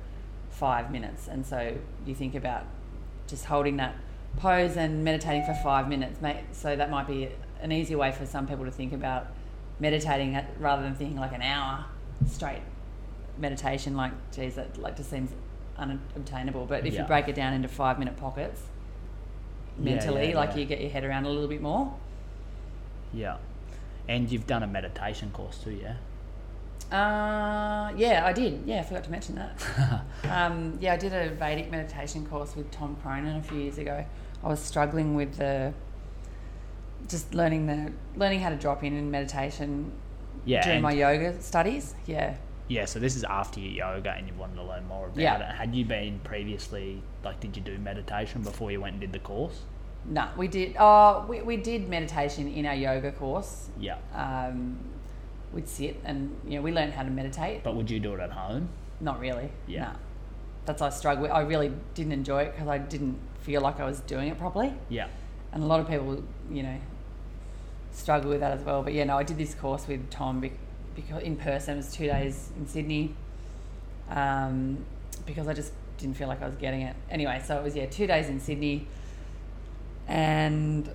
[0.51, 2.65] five minutes, and so you think about
[3.29, 3.95] just holding that
[4.37, 6.19] pose and meditating for five minutes.
[6.51, 7.29] So that might be
[7.61, 9.29] an easy way for some people to think about
[9.79, 11.85] meditating rather than thinking like an hour
[12.27, 12.63] straight
[13.39, 13.97] meditation.
[13.97, 15.31] Like, geez, that like just seems
[15.79, 16.67] unobtainable.
[16.67, 17.03] But if Yeah.
[17.03, 18.63] you break it down into five minute pockets,
[19.77, 20.57] mentally, yeah, like yeah.
[20.59, 21.95] you get your head around a little bit more.
[23.13, 23.37] Yeah.
[24.09, 25.95] And you've done a meditation course too, yeah?
[26.91, 28.63] Uh, yeah, I did.
[28.65, 30.03] Yeah, I forgot to mention that.
[30.31, 34.05] um, yeah, I did a Vedic meditation course with Tom Cronin a few years ago.
[34.43, 35.75] I was struggling with the
[37.09, 39.93] just learning the learning how to drop in in meditation
[40.45, 40.63] Yeah.
[40.65, 41.95] during my yoga studies.
[42.07, 42.37] Yeah,
[42.69, 45.39] yeah, so this is after your yoga and you wanted to learn more about Yeah.
[45.51, 45.55] it.
[45.57, 49.19] Had you been previously, like, did you do meditation before you went and did the
[49.19, 49.63] course?
[50.05, 50.75] no, we did.
[50.79, 53.69] Oh, we we did meditation in our yoga course.
[53.79, 53.97] Yeah.
[54.15, 54.79] Um,
[55.53, 57.63] we'd sit and you know we learned how to meditate.
[57.65, 58.69] But would you do it at home?
[59.01, 59.51] Not really.
[59.67, 59.85] Yeah.
[59.85, 59.91] No.
[60.67, 61.23] That's I struggled.
[61.23, 61.33] with.
[61.33, 64.73] I really didn't enjoy it because I didn't feel like I was doing it properly.
[64.89, 65.09] Yeah.
[65.53, 66.79] and a lot of people, you know,
[67.93, 68.83] struggle with that as well.
[68.83, 70.41] But yeah, no, I did this course with Tom
[70.99, 71.75] because in person.
[71.75, 73.15] It was two days in Sydney,
[74.11, 74.85] um,
[75.27, 76.97] because I just didn't feel like I was getting it.
[77.11, 78.87] Anyway, so it was yeah, two days in Sydney,
[80.07, 80.91] and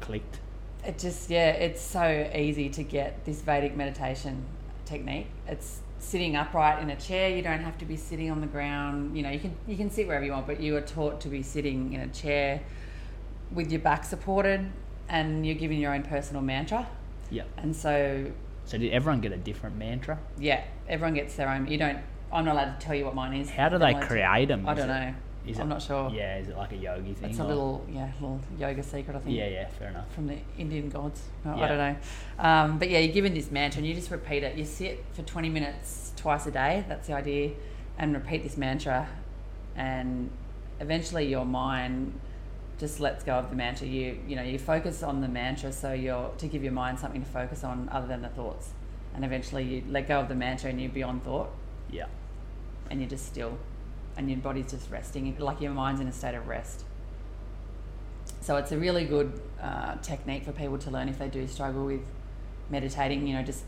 [0.00, 0.40] clicked?
[0.84, 4.44] it just yeah it's so easy to get this vedic meditation
[4.86, 8.46] technique it's sitting upright in a chair you don't have to be sitting on the
[8.46, 11.20] ground you know you can you can sit wherever you want but you are taught
[11.20, 12.62] to be sitting in a chair
[13.52, 14.70] with your back supported
[15.08, 16.86] and you're giving your own personal mantra
[17.28, 17.42] Yeah.
[17.56, 18.30] and so
[18.68, 20.18] So did everyone get a different mantra?
[20.38, 21.98] yeah everyone gets their own you don't
[22.30, 24.68] i'm not allowed to tell you what mine is How do they to- create them?
[24.68, 25.14] i don't know
[25.46, 27.30] Is i'm it- not sure Yeah, is it like a yogi thing?
[27.30, 30.12] it's a or- little yeah little yoga secret i think Yeah, yeah, fair enough.
[30.14, 31.22] from the Indian gods.
[31.46, 31.64] No, Yeah.
[31.64, 31.96] I don't know.
[32.48, 34.56] Um, but yeah, you're given this mantra and you just repeat it.
[34.58, 36.84] You sit for 20 minutes twice a day.
[36.88, 37.52] That's the idea.
[37.98, 39.08] And repeat this mantra.
[39.76, 40.30] And
[40.80, 42.18] eventually your mind
[42.78, 43.86] just lets go of the mantra.
[43.86, 47.22] You, you know, you focus on the mantra so you're to give your mind something
[47.22, 48.70] to focus on other than the thoughts.
[49.14, 51.50] And eventually you let go of the mantra and you're beyond thought
[51.90, 52.06] Yeah.
[52.90, 53.58] and you're just still
[54.16, 56.84] and your body's just resting like your mind's in a state of rest
[58.40, 61.84] so it's a really good uh, technique for people to learn if they do struggle
[61.86, 62.00] with
[62.70, 63.64] meditating you know just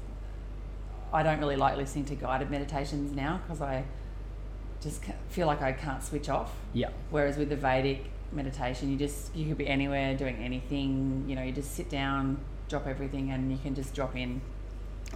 [1.12, 3.84] i don't really like listening to guided meditations now because i
[4.82, 6.90] just feel like i can't switch off Yeah.
[7.10, 11.42] whereas with the vedic meditation you just you could be anywhere doing anything you know
[11.42, 12.38] you just sit down
[12.68, 14.40] drop everything and you can just drop in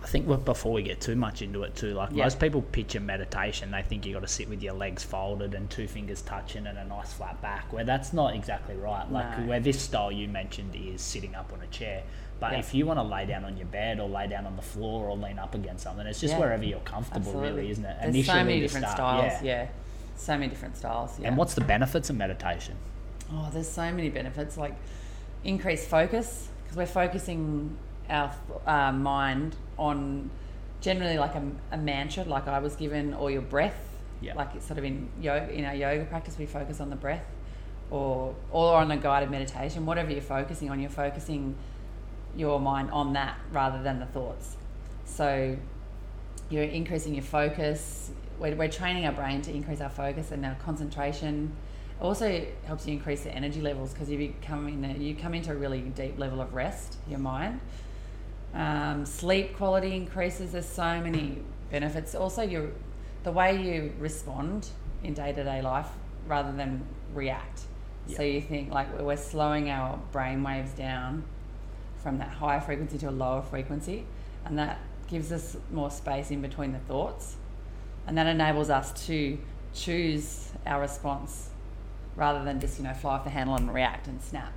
[0.02, 2.24] I think what- before we get too much into it too, like Yeah.
[2.24, 5.70] most people picture meditation, they think you got to sit with your legs folded and
[5.70, 7.72] two fingers touching and a nice flat back.
[7.72, 9.08] Where that's not exactly right.
[9.10, 9.46] Like No.
[9.46, 12.02] where this style you mentioned is sitting up on a chair.
[12.40, 12.58] But Yeah.
[12.58, 15.08] if you want to lay down on your bed or lay down on the floor
[15.08, 16.40] or lean up against something, it's just Yeah.
[16.40, 17.50] wherever you're comfortable, Absolutely.
[17.60, 17.96] really, isn't it?
[18.12, 19.42] There's so many different start, styles.
[19.44, 19.66] Yeah.
[20.16, 21.20] so many different styles.
[21.20, 21.28] Yeah.
[21.28, 22.74] And what's the benefits of meditation?
[23.32, 24.74] Oh, there's so many benefits like
[25.44, 27.76] increased focus because we're focusing
[28.08, 28.34] our
[28.66, 30.30] uh, mind on
[30.80, 33.78] generally like a, a mantra, like I was given, or your breath.
[34.20, 34.34] Yeah.
[34.34, 37.24] Like it's sort of in yoga, in our yoga practice, we focus on the breath,
[37.90, 39.86] or or on a guided meditation.
[39.86, 41.56] Whatever you're focusing on, you're focusing
[42.36, 44.56] your mind on that rather than the thoughts.
[45.04, 45.56] So
[46.50, 48.10] you're increasing your focus.
[48.38, 51.52] We're, we're training our brain to increase our focus and our concentration.
[52.00, 55.34] It also helps you increase the energy levels because you become in a, you come
[55.34, 57.60] into a really deep level of rest, your mind.
[58.52, 60.52] Um, sleep quality increases.
[60.52, 61.38] There's so many
[61.70, 62.14] benefits.
[62.14, 62.70] Also, your
[63.22, 64.68] the way you respond
[65.02, 65.88] in day to day life
[66.26, 67.62] rather than react.
[68.14, 71.24] So you think like we're slowing our brain waves down
[72.02, 74.04] from that higher frequency to a lower frequency,
[74.44, 74.78] and that
[75.08, 77.36] gives us more space in between the thoughts,
[78.06, 79.38] and that enables us to
[79.72, 81.48] choose our response
[82.16, 84.52] rather than just you know fly off the handle and react and snap.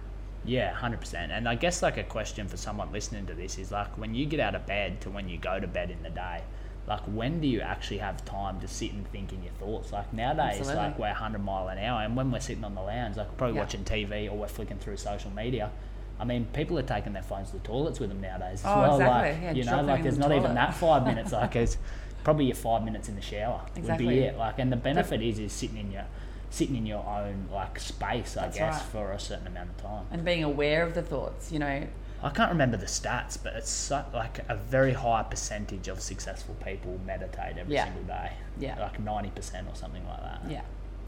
[0.46, 1.32] Yeah, hundred percent.
[1.32, 4.26] And I guess like a question for someone listening to this is like when you
[4.26, 6.42] get out of bed to when you go to bed in the day,
[6.88, 9.92] like when do you actually have time to sit and think in your thoughts?
[9.92, 10.76] Like nowadays, Absolutely.
[10.84, 13.56] like we're hundred mile an hour, and when we're sitting on the lounge, like probably
[13.56, 13.62] Yeah.
[13.64, 15.72] watching TV or we're flicking through social media.
[16.20, 18.80] I mean, people are taking their phones to the toilets with them nowadays as Oh,
[18.80, 18.94] well.
[18.96, 19.32] exactly.
[19.34, 21.32] Like Yeah, you know, like there's the not even that five minutes.
[21.34, 21.78] Like it's
[22.24, 24.38] probably your five minutes in the shower would be it.
[24.38, 26.06] Like, and the benefit is is sitting in your
[26.50, 28.84] sitting in your own like space, I That's guess, right.
[28.92, 30.06] for a certain amount of time.
[30.12, 31.84] And being aware of the thoughts, you know,
[32.24, 36.56] I can't remember the stats, but it's so, like a very high percentage of successful
[36.66, 37.86] people meditate every Yeah.
[37.86, 38.32] single day.
[38.60, 38.80] Yeah.
[38.80, 40.42] Like 90% or something like that.
[40.50, 40.62] yeah,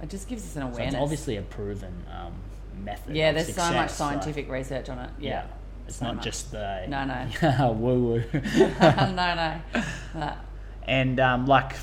[0.03, 0.93] it just gives us an So awareness.
[0.93, 2.33] it's obviously a proven um,
[2.83, 3.15] method.
[3.15, 5.09] yeah, there's so much success, like- scientific research on it.
[5.19, 5.29] yeah.
[5.29, 5.45] Yeah,
[5.87, 6.25] It's so not much.
[6.25, 7.71] just the No, no.
[7.79, 8.23] woo woo.
[8.79, 9.61] no, no.
[10.15, 10.33] no.
[10.83, 11.73] and um, like,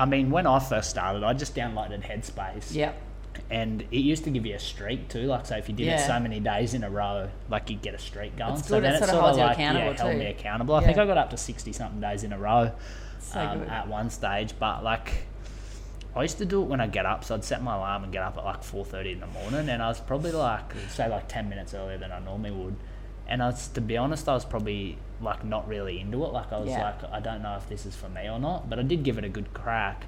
[0.00, 2.74] I mean, when I first started, I just downloaded Headspace.
[2.74, 2.98] Yep.
[3.50, 5.24] And it used to give you a streak too.
[5.24, 7.94] Like, so if you did it so many days in a row, like you'd get
[7.94, 8.54] a streak going.
[8.54, 10.18] It's so then it sort of holds you like, accountable yeah, held too.
[10.18, 10.74] me accountable.
[10.74, 12.72] I think I got up to 60 something days in a row
[13.20, 13.68] So um, good.
[13.68, 14.54] at one stage.
[14.58, 15.26] But like,
[16.16, 17.22] I used to do it when I get up.
[17.24, 19.68] So I'd set my alarm and get up at like 4.30 in the morning.
[19.68, 22.76] And I was probably like, say like 10 minutes earlier than I normally would.
[23.28, 26.32] And I was, to be honest, I was probably like not really into it.
[26.32, 26.82] Like I was Yeah.
[26.84, 28.68] like, I don't know if this is for me or not.
[28.70, 30.06] But I did give it a good crack.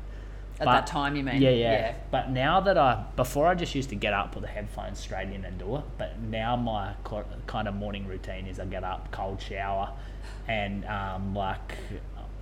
[0.61, 1.41] At But- that time, you mean?
[1.43, 4.49] Yeah, yeah, But now that I, before I just used to get up, put the
[4.49, 5.85] headphones straight in and do it.
[5.99, 9.91] But now my co- kind of morning routine is I get up, cold shower,
[10.47, 11.77] and um, like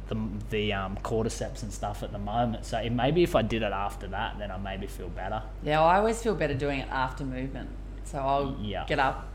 [0.08, 0.16] the
[0.50, 2.66] the um, cordyceps and stuff at the moment.
[2.66, 5.42] So it, maybe if I did it after that, then I maybe feel better.
[5.62, 7.70] Yeah, I always feel better doing it after movement.
[8.04, 8.84] So I'll Yeah.
[8.86, 9.28] get up.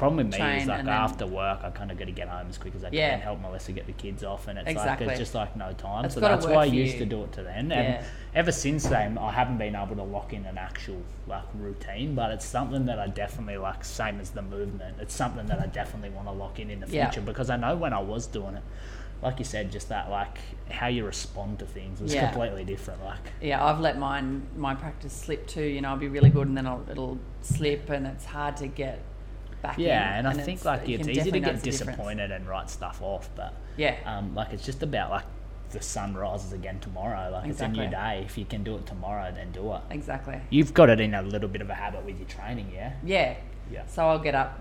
[0.00, 2.26] Problem with me is like and then- after work, I kind of got to get
[2.26, 3.10] home as quick as I Yeah.
[3.10, 5.06] can, help Melissa get the kids off, and it's Exactly.
[5.06, 6.06] like it's just like no time.
[6.06, 7.00] It's so gotta that's work why I for used you.
[7.00, 7.76] to do it to then, Yeah.
[7.76, 12.14] and ever since then, I haven't been able to lock in an actual like routine.
[12.14, 14.96] But it's something that I definitely like, same as the movement.
[15.00, 17.10] It's something that I definitely want to lock in in the Yeah.
[17.10, 18.62] future because I know when I was doing it.
[19.20, 20.38] Like you said, just that like
[20.70, 22.30] how you respond to things was Yeah.
[22.30, 23.04] completely different.
[23.04, 25.62] Like Yeah, I've let mine my practice slip too.
[25.64, 28.66] You know, I'll be really good and then I'll, it'll slip, and it's hard to
[28.66, 29.00] get
[29.62, 29.84] back in.
[29.84, 31.78] Yeah, and I think like it's easy to get notice the difference.
[31.96, 33.96] disappointed and write stuff off, but Yeah.
[34.06, 35.24] um, like it's just about like
[35.70, 37.30] the sun rises again tomorrow.
[37.30, 38.22] Like it's a new day.
[38.26, 39.80] If you can do it tomorrow, then do it.
[39.90, 40.40] Exactly.
[40.50, 42.92] You've got it in a little bit of a habit with your training, yeah.
[43.04, 43.36] Yeah.
[43.70, 43.86] Yeah.
[43.86, 44.58] So I'll get up,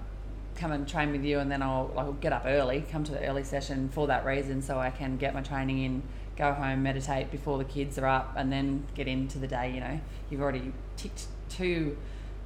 [0.55, 3.11] come and train with you, and then I'll like, I'll get up early, come to
[3.11, 6.03] the early session for that reason, so I can get my training in,
[6.37, 9.71] go home, meditate before the kids are up, and then get into the day.
[9.73, 11.97] You know, you've already ticked two,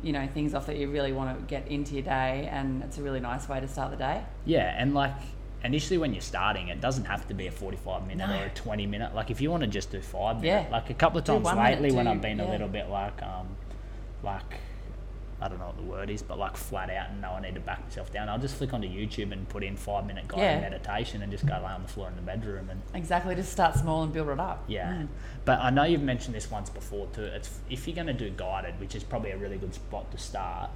[0.03, 2.97] you know, things off that you really want to get into your day, and it's
[2.97, 4.21] a really nice way to start the day.
[4.45, 5.13] Yeah, and like
[5.63, 8.37] initially when you're starting, it doesn't have to be a 45 minute No.
[8.41, 9.15] or a 20 minute.
[9.15, 10.65] Like if you want to just do five Yeah.
[10.69, 13.47] like a couple of times minute, lately when I've been a little bit like, um,
[14.23, 14.57] like
[15.43, 17.55] I don't know what the word is, but like flat out and know I need
[17.55, 20.43] to back myself down, I'll just flick onto YouTube and put in five minute guided
[20.45, 20.59] Yeah.
[20.61, 23.35] meditation and just go lay on the floor in the bedroom and Exactly.
[23.35, 24.63] Just start small and build it up.
[24.67, 24.93] yeah.
[24.93, 25.07] Mm.
[25.45, 27.23] But I know you've mentioned this once before too.
[27.23, 30.17] It's if you're going to do guided, which is probably a really good spot to
[30.17, 30.69] start.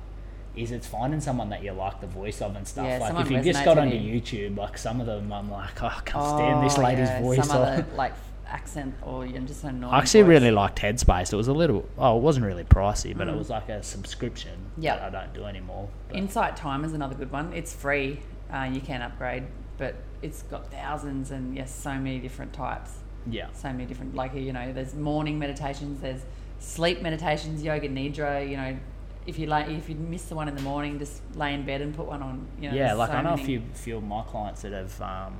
[0.56, 2.88] Is it's finding someone that you like the voice of and stuff.
[2.88, 4.20] Yeah, like if you just got onto you.
[4.20, 7.22] YouTube, like some of them, I'm like, oh, I can't stand this Oh, lady's yeah,
[7.22, 7.48] voice.
[7.48, 8.14] Some other like
[8.50, 9.94] accent or you're just annoying.
[9.94, 10.30] I actually voice.
[10.30, 11.32] really liked Headspace.
[11.34, 13.38] It was a little, oh, it wasn't really pricey, but it Mm.
[13.38, 14.96] was like a subscription Yeah.
[14.98, 15.90] that I don't do anymore.
[16.08, 17.54] But Insight Timer is another good one.
[17.54, 18.20] It's free.
[18.54, 19.44] Uh, you can upgrade,
[19.78, 22.92] but it's got thousands and yes, so many different types.
[23.30, 26.22] yeah, So many different, like you know, there's morning meditations, there's
[26.60, 28.50] sleep meditations, yoga nidra.
[28.50, 28.78] You know,
[29.26, 31.82] if you lay, if you miss the one in the morning, just lay in bed
[31.82, 32.48] and put one on.
[32.62, 32.94] You know, yeah.
[32.94, 35.34] Like so I know a many- few few of my clients that have, um,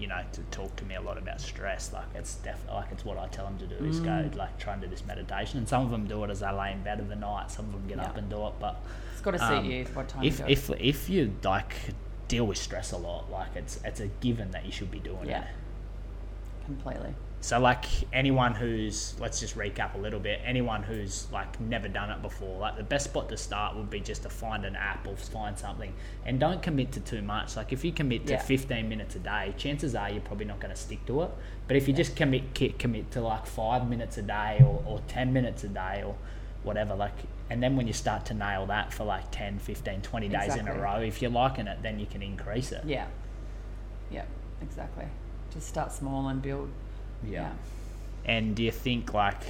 [0.00, 1.92] you know, to talk to me a lot about stress.
[1.92, 4.32] Like it's definitely like it's what I tell them to do is Mm.
[4.32, 5.58] go like try and do this meditation.
[5.58, 7.50] And some of them do it as they lay in bed of the night.
[7.50, 8.54] Some of them get up and do it.
[8.58, 8.76] But
[9.12, 11.74] It's got to suit um, you what time if you if if you like
[12.28, 15.28] deal with stress a lot, like it's it's a given that you should be doing
[15.28, 15.42] Yeah.
[15.42, 15.48] it.
[16.66, 17.14] completely.
[17.42, 20.40] So like anyone who's let's just recap a little bit.
[20.44, 24.00] Anyone who's like never done it before, like the best spot to start would be
[24.00, 25.92] just to find an app or find something,
[26.26, 27.56] and don't commit to too much.
[27.56, 28.42] Like if you commit to Yeah.
[28.42, 31.30] 15 minutes a day, chances are you're probably not going to stick to it.
[31.66, 35.32] But if you just commit commit to like five minutes a day or, or 10
[35.32, 36.16] minutes a day or
[36.62, 37.14] whatever, like,
[37.48, 40.68] and then when you start to nail that for like 10, 15, 20 days in
[40.68, 42.84] a row, if you're liking it, then you can increase it.
[42.84, 43.06] Yeah.
[44.10, 44.26] Yeah.
[44.60, 45.06] Exactly.
[45.54, 46.68] Just start small and build.
[47.24, 47.50] Yeah.
[48.24, 49.42] And do you think like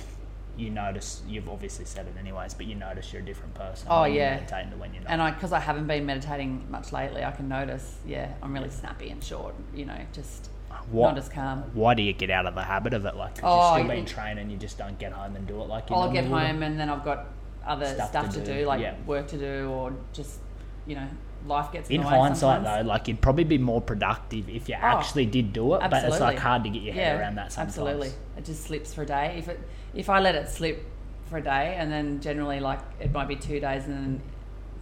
[0.57, 4.03] you notice you've obviously said it anyways, but you notice you're a different person Oh,
[4.03, 4.35] when yeah.
[4.37, 5.13] meditating to when you're not.
[5.13, 7.97] And I, because I haven't been meditating much lately, I can notice.
[8.07, 9.55] Yeah, I'm really snappy and short.
[9.75, 10.51] You know, just
[10.91, 11.65] what, not as calm.
[11.75, 13.17] Why do you get out of the habit of it?
[13.17, 15.89] Like Oh, you've still been training, you just don't get home and do it like
[15.91, 17.27] you I'll get home and then I've got
[17.67, 18.95] other Stuff stuff, to to, do, do, like yeah.
[19.07, 20.39] work to do, or just
[20.87, 21.09] you know,
[21.47, 22.83] life gets in, In hindsight, sometimes.
[22.85, 25.83] though, like you'd probably be more productive if you Oh, actually did do it.
[25.91, 27.79] But it's like hard to get your head Yeah, around that sometimes.
[27.79, 29.37] Absolutely, it just slips for a day.
[29.39, 29.61] If it,
[29.95, 30.85] if I let it slip
[31.27, 34.21] for a day, and then generally like it might be two days, and then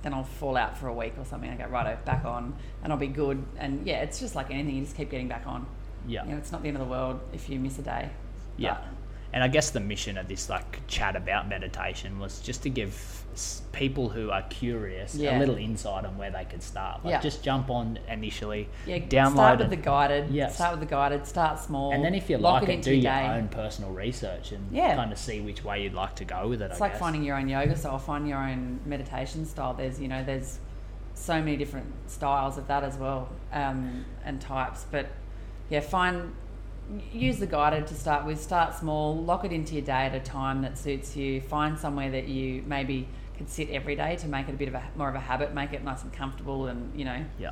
[0.02, 1.50] then I'll fall out for a week or something.
[1.50, 3.42] I go right back on, and I'll be good.
[3.58, 5.66] And yeah, it's just like anything; you just keep getting back on.
[6.06, 6.24] Yeah.
[6.24, 8.10] You know, it's not the end of the world if you miss a day.
[8.56, 8.78] Yeah.
[9.32, 13.24] And I guess the mission of this like chat about meditation was just to give
[13.72, 17.04] people who are curious a little insight on where they could start.
[17.04, 17.20] Like Yeah.
[17.20, 20.30] just jump on initially, Yeah, download start it, with the guided.
[20.30, 21.26] Yeah, Start with the guided.
[21.26, 21.92] Start small.
[21.92, 23.26] and then if you like it, into do your day.
[23.26, 24.96] own personal research and Yeah.
[24.96, 26.70] kind of see which way you'd like to go with it.
[26.72, 27.00] It's I like guess.
[27.00, 27.98] finding your own yoga style.
[27.98, 29.74] Find your own meditation style.
[29.74, 30.58] There's you know there's
[31.14, 34.86] so many different styles of that as well um, and types.
[34.90, 35.06] But
[35.68, 36.32] yeah, find
[37.12, 38.40] use the guided to start with.
[38.40, 39.16] Start small.
[39.16, 41.40] Lock it into your day at a time that suits you.
[41.40, 44.74] Find somewhere that you maybe could sit every day to make it a bit of
[44.74, 45.54] a more of a habit.
[45.54, 47.50] Make it nice and comfortable, and you know Yeah.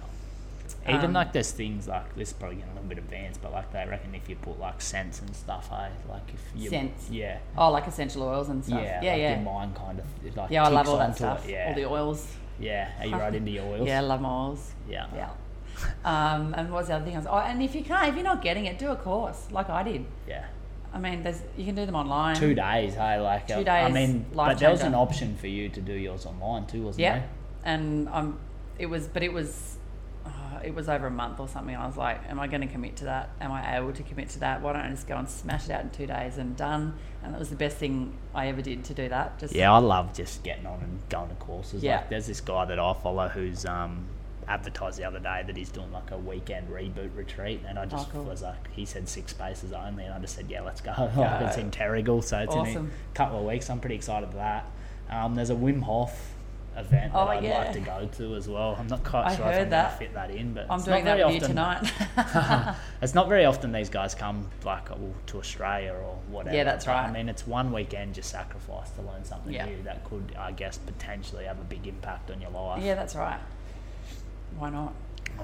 [0.88, 3.52] Even Um, like there's things like this is probably getting a little bit advanced, but
[3.52, 7.08] like they reckon if you put like scents and stuff, hey, like if you Scents?
[7.10, 8.80] yeah, oh like essential oils and stuff.
[8.82, 9.34] yeah, Yeah, like yeah.
[9.36, 11.46] your mind kind of like yeah, I love all that stuff.
[11.48, 11.52] It.
[11.52, 12.26] Yeah, All the oils.
[12.58, 12.90] yeah.
[13.00, 13.86] Are you right into your oils?
[13.86, 14.72] Yeah, I love my oils.
[14.88, 15.28] yeah, Yeah.
[16.04, 17.14] Um, and what's the other thing?
[17.14, 19.48] I was, oh, and if you can't, if you're not getting it, do a course
[19.50, 20.06] like I did.
[20.26, 20.46] yeah.
[20.94, 22.36] I mean, there's you can do them online.
[22.36, 23.66] Two days, hey, like Two days.
[23.68, 24.86] I mean, but there was changer.
[24.88, 27.28] an option for you to do yours online too, wasn't Yeah, there?
[27.64, 28.38] and um,
[28.78, 29.76] it was, but it was,
[30.24, 30.30] uh,
[30.64, 31.76] it was over a month or something.
[31.76, 33.28] I was like, am I going to commit to that?
[33.42, 34.62] Am I able to commit to that?
[34.62, 36.94] Why don't I just go and smash it out in two days and done?
[37.22, 39.38] And it was the best thing I ever did to do that.
[39.38, 41.82] Just Yeah, I love just getting on and going to courses.
[41.82, 41.96] Yeah.
[41.96, 44.06] Like, there's this guy that I follow who's um,
[44.48, 48.08] advertised the other day that he's doing like a weekend reboot retreat, and I just
[48.08, 48.24] Oh, cool.
[48.24, 50.92] was like, he said six spaces only, and I just said, yeah, let's go.
[51.16, 53.68] like, it's in Terrigal, so it's in a couple of weeks.
[53.70, 54.70] I'm pretty excited for that.
[55.10, 56.32] Um, there's a Wim Hof
[56.76, 57.58] event Oh, that I'd yeah.
[57.58, 58.76] like to go to as well.
[58.78, 60.84] I'm not quite I sure if I'm going to fit that in, but I'm it's
[60.84, 61.40] doing not that often.
[61.40, 62.76] tonight.
[63.02, 66.54] it's not very often these guys come like well, to Australia or whatever.
[66.54, 67.06] Yeah, that's right.
[67.08, 69.64] I mean, it's one weekend just sacrificed to learn something Yeah.
[69.66, 72.82] new that could, I guess, potentially have a big impact on your life.
[72.82, 73.40] yeah, that's right.
[74.58, 74.92] Why not?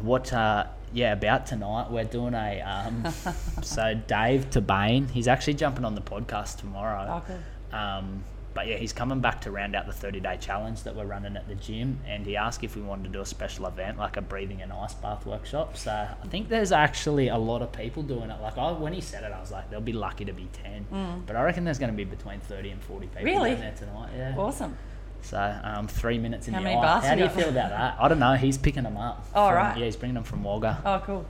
[0.01, 0.33] What?
[0.33, 2.61] Uh, yeah, about tonight we're doing a.
[2.61, 3.05] Um,
[3.62, 7.22] so Dave Tabane, he's actually jumping on the podcast tomorrow.
[7.22, 7.79] Oh, cool.
[7.79, 11.07] Um, but yeah, he's coming back to round out the 30 day challenge that we're
[11.07, 11.98] running at the gym.
[12.07, 14.70] And he asked if we wanted to do a special event like a breathing and
[14.70, 15.79] ice bath workshop.
[15.79, 18.40] So I think there's actually a lot of people doing it.
[18.42, 21.22] Like I, when he said it, I was like, they'll be lucky to be 10.
[21.27, 23.25] But I reckon there's going to be between 30 and 40 people Mm.
[23.25, 23.51] Really?
[23.53, 24.11] down there tonight.
[24.14, 24.35] Yeah.
[24.37, 24.77] Awesome.
[25.22, 26.82] So um, three minutes in How the many ice.
[26.82, 27.38] baths How you do you got?
[27.38, 27.96] feel about that?
[28.00, 28.35] I don't know.
[28.35, 29.24] He's picking them up.
[29.35, 29.78] Oh, from- right.
[29.78, 30.82] Yeah, he's bringing them from Wagga.
[30.85, 31.26] Oh, cool.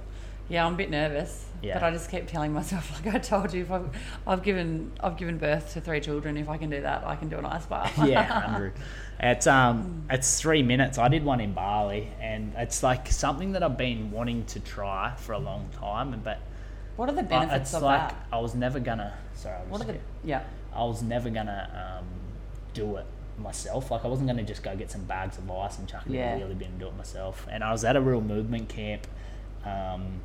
[0.48, 1.74] Yeah, I'm a bit nervous, Yeah.
[1.74, 3.88] but I just keep telling myself, like I told you, if I've,
[4.26, 7.28] I've given I've given birth to three children, if I can do that, I can
[7.28, 7.96] do an ice bath.
[8.06, 8.72] yeah, hundred.
[9.20, 10.98] It's um, it's three minutes.
[10.98, 15.14] I did one in Bali, and it's like something that I've been wanting to try
[15.16, 16.20] for a long time.
[16.22, 16.40] But
[16.96, 18.26] what are the I- benefits it's of like that?
[18.32, 19.14] I was never gonna.
[19.34, 20.42] Sorry, I was What are the yeah?
[20.74, 22.06] I was never gonna um,
[22.74, 23.06] do it
[23.42, 23.90] myself.
[23.90, 26.34] Like I wasn't gonna just go get some bags of ice and chuck it Yeah.
[26.34, 27.46] in the wheelie bin and do it myself.
[27.50, 29.06] And I was at a real movement camp.
[29.64, 30.20] Um,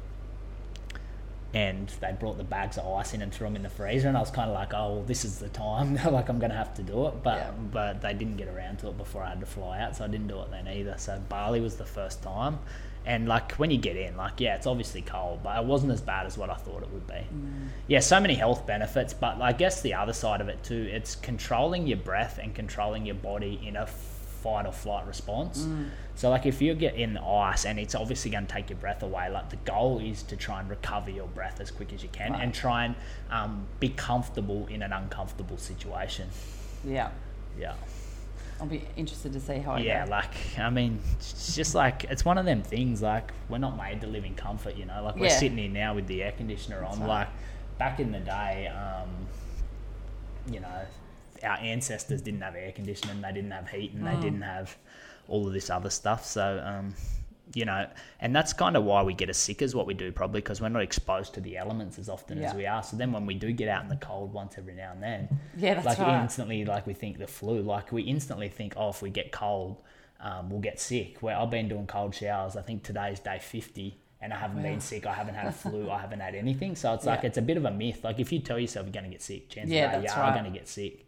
[1.54, 4.18] and they brought the bags of ice in and threw them in the freezer, and
[4.18, 5.96] I was kind of like, "Oh, well, this is the time.
[6.12, 7.52] like I'm gonna have to do it." But Yeah.
[7.72, 10.08] but they didn't get around to it before I had to fly out, so I
[10.08, 10.96] didn't do it then either.
[10.98, 12.60] So Bali was the first time,
[13.08, 16.02] and like when you get in, like yeah, it's obviously cold, but it wasn't as
[16.02, 17.22] bad as what I thought it would be.
[17.88, 21.16] Yeah, so many health benefits, but I guess the other side of it too, it's
[21.16, 25.64] controlling your breath and controlling your body in a fight or flight response.
[25.64, 25.90] Mm.
[26.16, 28.78] So like if you get in the ice and it's obviously going to take your
[28.80, 32.04] breath away, like the goal is to try and recover your breath as quick as
[32.04, 32.44] you can Right.
[32.44, 32.96] and try and
[33.32, 36.28] um, be comfortable in an uncomfortable situation.
[36.84, 37.10] Yeah,
[37.60, 37.74] Yeah.
[38.60, 40.12] I'll be interested to see how I Yeah, go.
[40.12, 43.02] like I mean, it's just like it's one of them things.
[43.02, 45.04] Like we're not made to live in comfort, you know.
[45.04, 45.40] Like we're Yeah.
[45.40, 47.00] sitting here now with the air conditioner on.
[47.00, 47.08] right.
[47.08, 47.28] Like
[47.78, 49.10] back in the day, um,
[50.52, 50.86] you know,
[51.44, 54.76] our ancestors didn't have air conditioning, they didn't have heat, and they didn't have
[55.28, 56.26] all of this other stuff.
[56.26, 56.96] So, um,
[57.54, 57.88] you know,
[58.20, 60.62] and that's kind of why we get as sick as what we do, probably because
[60.62, 62.50] we're not exposed to the elements as often Yeah.
[62.50, 62.84] as we are.
[62.84, 65.30] So then, when we do get out in the cold once every now and then,
[65.58, 66.22] Yeah, that's like right.
[66.22, 69.78] instantly, like we think the flu, like we instantly think, oh, if we get cold,
[70.20, 71.18] um, we'll get sick.
[71.22, 74.00] Where I've been doing cold showers, I think today's day fifty.
[74.20, 74.64] And I haven't Wow.
[74.64, 75.06] been sick.
[75.06, 75.92] I haven't had a flu.
[75.92, 76.76] I haven't had anything.
[76.76, 78.04] So it's like it's a bit of a myth.
[78.04, 80.22] Like if you tell yourself you're going to get sick, chances Yeah, are you are
[80.22, 80.34] right.
[80.34, 81.07] going to get sick.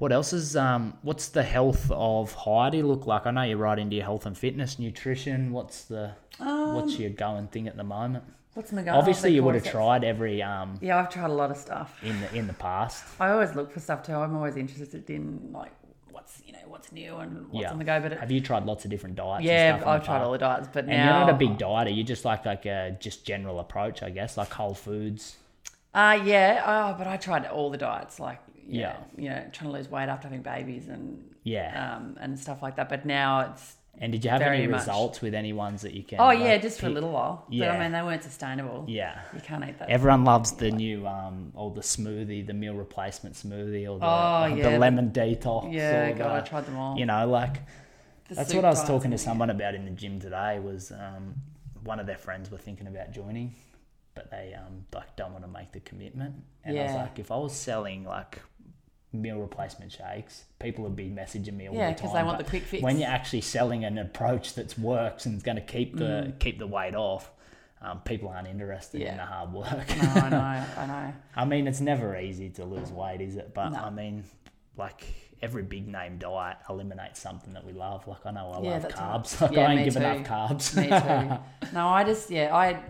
[0.00, 0.94] What else is um?
[1.02, 3.26] What's the health of Heidi look like?
[3.26, 5.52] I know you're right into your health and fitness, nutrition.
[5.52, 8.24] What's the what's Um, your going thing at the moment?
[8.54, 8.94] What's my go?
[8.94, 12.02] Obviously, you would have tried every um Yeah, I've tried a lot of stuff.
[12.02, 13.04] in the in the past.
[13.20, 14.14] I always look for stuff too.
[14.14, 15.72] I'm always interested in like
[16.10, 17.70] what's you know what's new and what's yeah.
[17.70, 18.00] on the go.
[18.00, 19.44] But it, have you tried lots of different diets?
[19.44, 20.24] yeah, I've tried past?
[20.24, 21.94] all the diets, but And now you're not a big dieter.
[21.94, 25.36] You just like like a just general approach, I guess, like whole foods.
[25.92, 29.22] Uh, yeah, oh, but I tried all the diets, like yeah, Yeah.
[29.22, 31.96] you know, trying to lose weight after having babies and Yeah.
[31.96, 32.88] um, and stuff like that.
[32.88, 34.80] But now it's And did you have any much.
[34.80, 36.20] results with any ones that you can?
[36.20, 37.44] oh like, yeah, just for a little while.
[37.48, 37.72] But Yeah.
[37.72, 38.84] I mean, they weren't sustainable.
[38.88, 39.18] Yeah.
[39.34, 39.88] you can't eat that.
[39.90, 44.48] Everyone loves the new um or the smoothie, the meal replacement smoothie or the, Oh,
[44.50, 45.72] the yeah, the- lemon detox.
[45.72, 46.98] yeah, God, I tried them all.
[46.98, 47.60] You know, like
[48.28, 50.60] The that's what I was talking to someone about in the gym today.
[50.60, 51.34] Was um,
[51.82, 53.54] one of their friends were thinking about joining,
[54.14, 56.36] but they um like don't want to make the commitment.
[56.64, 58.40] And I was like, if I was selling like
[59.12, 62.06] meal replacement shakes, people would be messaging me all Yeah, the time.
[62.06, 62.82] 'cause they want the quick fix.
[62.82, 66.38] When you're actually selling an approach that's works and is going to keep the Mm.
[66.38, 67.30] keep the weight off.
[67.82, 69.88] Um, people aren't interested in the hard work.
[69.96, 70.38] No, I know,
[70.76, 71.12] I know.
[71.34, 73.54] I mean, it's never easy to lose weight, is it?
[73.54, 73.78] But No.
[73.78, 74.24] I mean,
[74.76, 75.02] like
[75.42, 78.06] every big name diet eliminates something that we love.
[78.06, 79.40] Like I know I Yeah, love carbs.
[79.40, 79.40] right.
[79.50, 80.76] Like Yeah, I ain't give enough carbs.
[80.76, 81.38] Me too.
[81.74, 82.82] No, I just yeah, I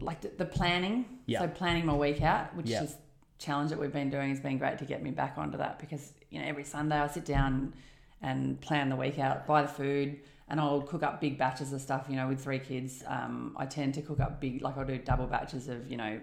[0.00, 1.04] like the, the planning.
[1.26, 1.40] Yeah.
[1.40, 2.84] So planning my week out, which Yeah.
[2.84, 2.96] is
[3.38, 6.12] challenge that we've been doing, has been great to get me back onto that because
[6.30, 7.74] you know every Sunday I sit down
[8.20, 11.80] and plan the week out, buy the food, and I'll cook up big batches of
[11.80, 12.06] stuff.
[12.08, 14.98] You know, with three kids, um, I tend to cook up big, like I'll do
[14.98, 16.20] double batches of you know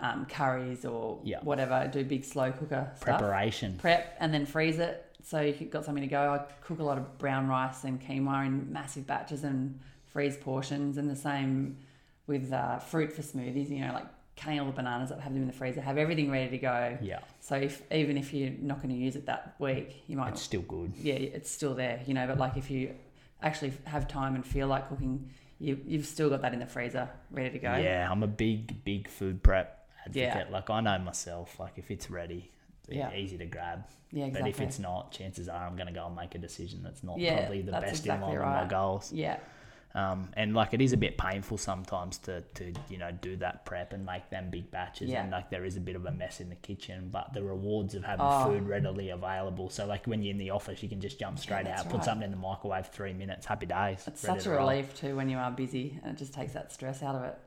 [0.00, 1.40] um, curries or Yeah.
[1.42, 1.88] whatever.
[1.92, 3.78] Do big slow cooker stuff Preparation.
[3.78, 6.32] prep and then freeze it so you've got something to go.
[6.34, 10.98] I cook a lot of brown rice and quinoa in massive batches and freeze portions,
[10.98, 11.78] and the same
[12.26, 13.70] with uh, fruit for smoothies.
[13.70, 14.06] You know, like
[14.42, 16.98] cutting all the bananas up, have them in the freezer, have everything ready to go.
[17.00, 20.30] Yeah, So if even if you're not going to use it that week, you might
[20.30, 20.92] it's still good.
[21.00, 22.00] yeah, it's still there.
[22.06, 22.94] You know, but like if you
[23.42, 27.08] actually have time and feel like cooking, you you've still got that in the freezer
[27.30, 27.76] ready to go.
[27.76, 30.46] Yeah, I'm a big, big food prep advocate.
[30.48, 30.52] Yeah.
[30.52, 31.58] Like I know myself.
[31.60, 32.50] Like if it's ready,
[32.88, 33.12] Yeah.
[33.14, 33.84] easy to grab.
[34.10, 34.50] Yeah, exactly.
[34.52, 37.02] But if it's not, chances are I'm going to go and make a decision that's
[37.02, 39.12] not Yeah, probably the best exactly in line with my goals.
[39.12, 39.38] Yeah.
[39.94, 43.66] Um, and like it is a bit painful sometimes to, to you know do that
[43.66, 45.22] prep and make them big batches Yeah.
[45.22, 47.94] and like there is a bit of a mess in the kitchen but the rewards
[47.94, 48.44] of having Oh.
[48.46, 51.66] food readily available so like when you're in the office you can just jump straight
[51.66, 54.56] that's out put something in the microwave three minutes happy days It's such to a
[54.56, 54.66] roll.
[54.70, 57.38] relief too when you are busy, and it just takes that stress out of it.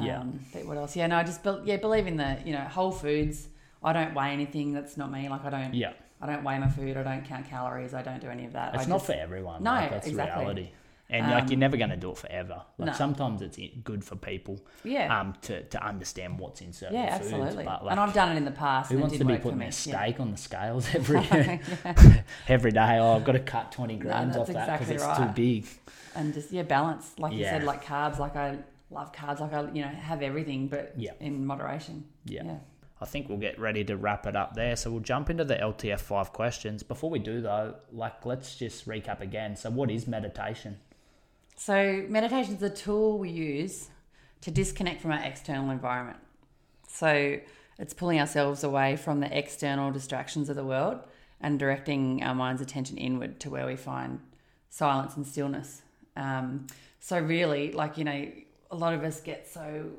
[0.00, 0.20] Yeah.
[0.20, 0.96] Um, But what else?
[0.96, 3.46] Yeah, no, I just be- yeah believe in the you know whole foods.
[3.82, 4.72] I don't weigh anything.
[4.72, 5.28] That's not me.
[5.28, 5.74] Like I don't.
[5.74, 5.92] yeah
[6.22, 6.96] I don't weigh my food.
[6.96, 7.92] I don't count calories.
[7.92, 8.74] I don't do any of that.
[8.74, 10.40] it's I not just- for everyone No, like, that's exactly.
[10.44, 10.68] reality
[11.10, 12.92] and like Um, you're never going to do it forever like No.
[12.92, 15.20] sometimes it's good for people Yeah.
[15.20, 17.64] um to, to understand what's in certain yeah, foods absolutely.
[17.64, 18.92] but like and I've done it in the past.
[18.92, 19.70] Who wants to be putting their Yeah.
[19.72, 21.20] steak on the scales every
[22.48, 22.98] every day?
[22.98, 25.34] Oh, I've got to cut twenty grams that's off that because exactly it's right.
[25.36, 25.66] too big.
[26.14, 28.56] and just yeah balance like you said like carbs like i
[28.90, 31.12] love carbs like i you know have everything but Yeah.
[31.20, 32.42] in moderation Yeah.
[32.44, 32.58] yeah
[33.00, 34.74] I think we'll get ready to wrap it up there.
[34.74, 36.82] So we'll jump into the LTF five questions.
[36.82, 39.54] Before we do though, like let's just recap again.
[39.54, 40.78] So what is meditation?
[41.58, 43.88] So meditation is a tool we use
[44.40, 46.18] to disconnect from our external environment
[46.86, 47.38] so
[47.78, 51.00] it's pulling ourselves away from the external distractions of the world
[51.40, 54.20] and directing our mind's attention inward to where we find
[54.70, 55.82] silence and stillness
[56.16, 56.66] um,
[57.00, 58.26] so really like you know
[58.70, 59.90] a lot of us get so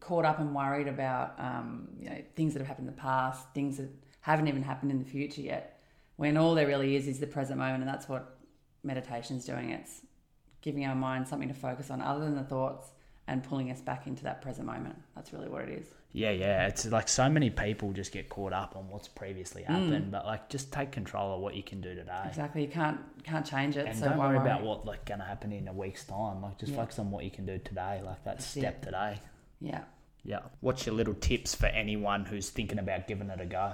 [0.00, 3.46] caught up and worried about um, you know things that have happened in the past,
[3.54, 3.88] things that
[4.20, 5.80] haven't even happened in the future yet.
[6.16, 8.38] When all there really is is the present moment, and that's what
[8.82, 9.70] meditation is doing.
[9.70, 10.02] It's
[10.64, 12.88] giving our mind something to focus on other than the thoughts
[13.26, 14.96] and pulling us back into that present moment.
[15.14, 15.88] That's really what it is.
[16.12, 16.66] Yeah, yeah.
[16.66, 20.48] It's like so many people just get caught up on what's previously happened, but like
[20.48, 22.22] just take control of what you can do today.
[22.26, 22.62] Exactly.
[22.62, 23.86] You can't can't change it.
[23.86, 24.46] And so don't worry worry?
[24.46, 26.40] about what like gonna happen in a week's time.
[26.42, 26.78] Like just Yeah.
[26.78, 28.00] focus on what you can do today.
[28.04, 28.86] Like that That's step it.
[28.86, 29.18] today.
[29.60, 29.82] Yeah.
[30.22, 30.40] Yeah.
[30.60, 33.72] What's your little tips for anyone who's thinking about giving it a go?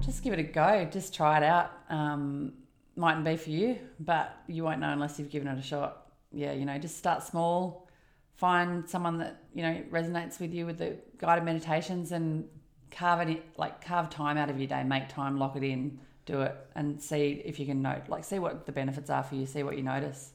[0.00, 0.84] Just give it a go.
[0.90, 1.70] Just try it out.
[1.88, 2.54] Um,
[2.96, 6.01] mightn't be for you, but you won't know unless you've given it a shot.
[6.32, 7.88] Yeah, you know, just start small.
[8.36, 12.48] Find someone that you know resonates with you with the guided meditations, and
[12.90, 14.82] carve it in, like carve time out of your day.
[14.84, 18.38] Make time, lock it in, do it, and see if you can note, like, see
[18.38, 19.46] what the benefits are for you.
[19.46, 20.32] See what you notice.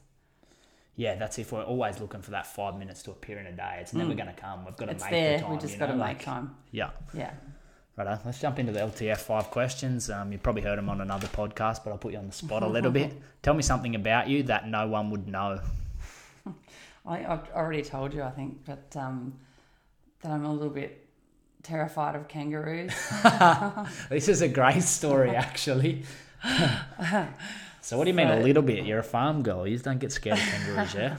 [0.96, 3.78] Yeah, that's if we're always looking for that five minutes to appear in a day.
[3.80, 4.64] It's never going to come.
[4.64, 4.94] We've got to Mm.
[4.96, 5.36] It's make there.
[5.38, 5.52] the time.
[5.52, 6.56] we just got to know, make like- time.
[6.72, 6.90] Yeah.
[7.14, 7.30] Yeah.
[7.96, 10.10] Righto, let's jump into the LTF five questions.
[10.10, 12.62] Um, you probably heard them on another podcast, but I'll put you on the spot
[12.64, 13.12] a little bit.
[13.42, 15.60] Tell me something about you that no one would know.
[17.06, 19.34] I, I've already told you, I think, but um,
[20.22, 21.06] that I'm a little bit
[21.62, 22.92] terrified of kangaroos.
[24.10, 26.04] This is a great story, actually.
[27.80, 28.84] so, what do you mean a little bit?
[28.84, 29.66] You're a farm girl.
[29.66, 31.16] You just don't get scared of kangaroos, yeah?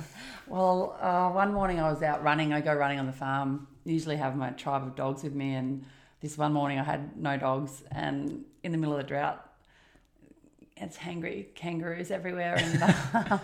[0.47, 2.53] Well, uh, one morning I was out running.
[2.53, 3.67] I go running on the farm.
[3.85, 5.85] Usually have my tribe of dogs with me, and
[6.21, 7.83] this one morning I had no dogs.
[7.91, 9.48] And in the middle of the drought,
[10.79, 12.55] it's hangry kangaroos everywhere.
[12.57, 12.83] And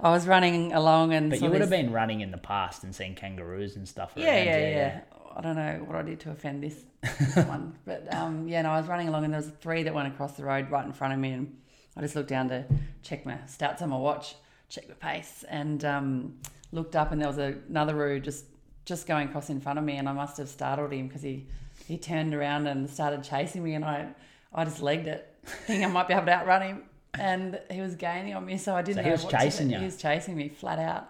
[0.00, 2.94] I was running along, and But you would have been running in the past and
[2.94, 4.12] seen kangaroos and stuff.
[4.16, 5.00] yeah, around yeah, yeah,
[5.36, 6.84] I don't know what I did to offend this
[7.46, 10.08] one, but um, yeah, no, I was running along, and there was three that went
[10.08, 11.56] across the road right in front of me, and
[11.96, 12.64] I just looked down to
[13.02, 14.34] check my stats on my watch,
[14.68, 16.34] check my pace, and um,
[16.72, 18.44] looked up, and there was a, another roo just
[18.86, 21.46] just going across in front of me, and I must have startled him because he
[21.86, 24.08] he turned around and started chasing me, and I
[24.52, 26.82] I just legged it, thinking I might be able to outrun him,
[27.14, 29.36] and he was gaining on me, so I didn't So know he was what to
[29.38, 29.74] chasing do.
[29.74, 29.78] you?
[29.80, 31.08] He was chasing me flat out,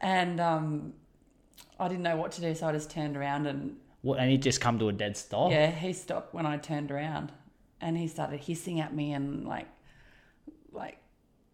[0.00, 0.92] and um,
[1.78, 4.38] I didn't know what to do, so I just turned around and What, and you
[4.38, 5.50] just come to a dead stop?
[5.50, 7.32] yeah, he stopped when I turned around,
[7.80, 9.68] and he started hissing at me and like,
[10.72, 10.98] like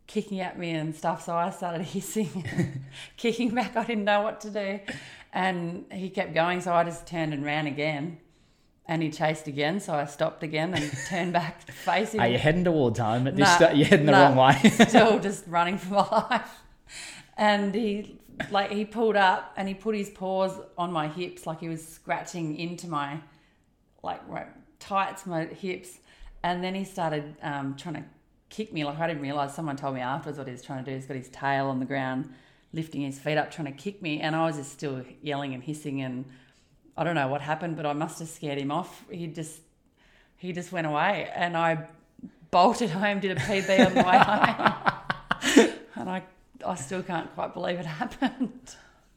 [0.07, 1.25] kicking at me and stuff.
[1.25, 2.83] So I started hissing, and
[3.17, 3.77] kicking back.
[3.77, 4.81] I didn't know what to do,
[5.33, 6.61] and he kept going.
[6.61, 8.19] So I just turned and ran again,
[8.89, 9.81] and he chased again.
[9.81, 12.21] So I stopped again and turned back him.
[12.21, 14.29] Are you heading towards home at this Nah, sta- You're heading the nah.
[14.29, 14.71] wrong way.
[14.71, 16.61] still just running for my life.
[17.37, 18.21] And he
[18.51, 21.87] like he pulled up and he put his paws on my hips like he was
[21.87, 23.19] scratching into my
[24.03, 25.99] like right tights, my hips.
[26.43, 28.05] And then he started um, trying to
[28.51, 28.85] kick me.
[28.85, 29.55] Like I didn't realize.
[29.55, 30.95] Someone told me afterwards what he was trying to do.
[30.97, 32.33] He's got his tail on the ground,
[32.73, 34.21] lifting his feet up, trying to kick me.
[34.21, 36.03] And I was just still yelling and hissing.
[36.03, 36.27] And
[36.97, 39.05] I don't know what happened, but I must have scared him off.
[39.11, 39.61] He just
[40.37, 41.87] he just went away, and I
[42.51, 46.23] bolted home, did a PB on the way home, and I
[46.67, 48.75] I still can't quite believe it happened.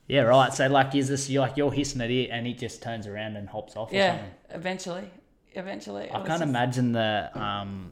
[0.07, 0.53] yeah, right.
[0.53, 3.37] So, like, is this you're like you're hissing at it and he just turns around
[3.37, 4.31] and hops off or Yeah, something?
[4.51, 5.09] eventually,
[5.53, 6.05] eventually.
[6.09, 7.91] I can't just- imagine the um,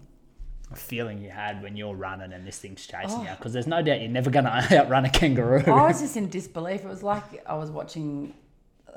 [0.75, 3.23] feeling you had when you're running and this thing's chasing Oh.
[3.23, 5.63] you because there's no doubt you're never going to outrun a kangaroo.
[5.67, 6.81] I was just in disbelief.
[6.83, 8.33] It was like I was watching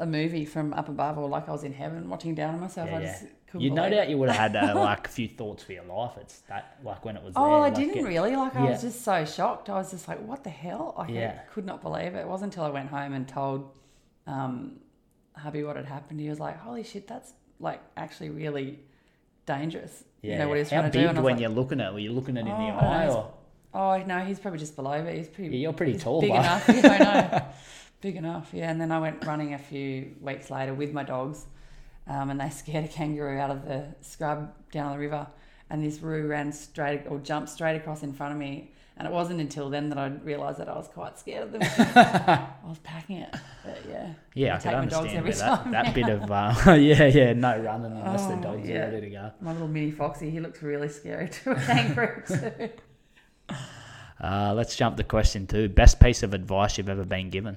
[0.00, 2.88] a movie from up above, or like I was in heaven watching down on myself.
[2.90, 3.12] Yeah, I yeah.
[3.12, 4.08] just couldn't You no doubt it.
[4.08, 6.12] you would have had uh, like a few thoughts for your life.
[6.20, 7.34] It's that like when it was.
[7.36, 8.34] Oh, there, I like, didn't it- really.
[8.34, 9.68] Like, I was just so shocked.
[9.70, 10.94] I was just like, what the hell?
[10.98, 11.38] I Yeah.
[11.52, 12.20] could not believe it.
[12.20, 13.70] It wasn't until I went home and told
[14.26, 14.78] um,
[15.36, 16.18] hubby what had happened.
[16.20, 18.80] He was like, holy shit, that's like actually really
[19.46, 20.04] dangerous.
[20.22, 21.08] Yeah, you know what he's How trying to big do.
[21.08, 21.92] And I was when like, you're looking at?
[21.92, 23.32] Were you looking at it in Oh, the I eye or?
[23.72, 25.16] oh, no, he's probably just below it.
[25.16, 26.64] He's pretty, Yeah, you're pretty tall, Big enough.
[26.68, 26.98] Yeah, I
[27.38, 27.44] know.
[28.00, 28.70] big enough, yeah.
[28.70, 31.46] And then I went running a few weeks later with my dogs
[32.06, 35.26] um, and they scared a kangaroo out of the scrub down the river.
[35.72, 38.72] And this roo ran straight or jumped straight across in front of me.
[38.96, 41.62] And it wasn't until then that I realised that I was quite scared of them.
[41.96, 43.34] I was packing it.
[43.64, 44.12] But yeah.
[44.34, 45.70] Yeah, I take could understand every that, time.
[45.72, 48.88] that bit of uh, yeah, yeah, no running unless the Oh, dogs yeah.
[48.88, 49.30] are ready to go.
[49.40, 52.70] My little mini foxy, he looks really scary to a kangaroo too.
[54.20, 55.68] Uh, let's jump to question two.
[55.68, 57.56] Best piece of advice you've ever been given?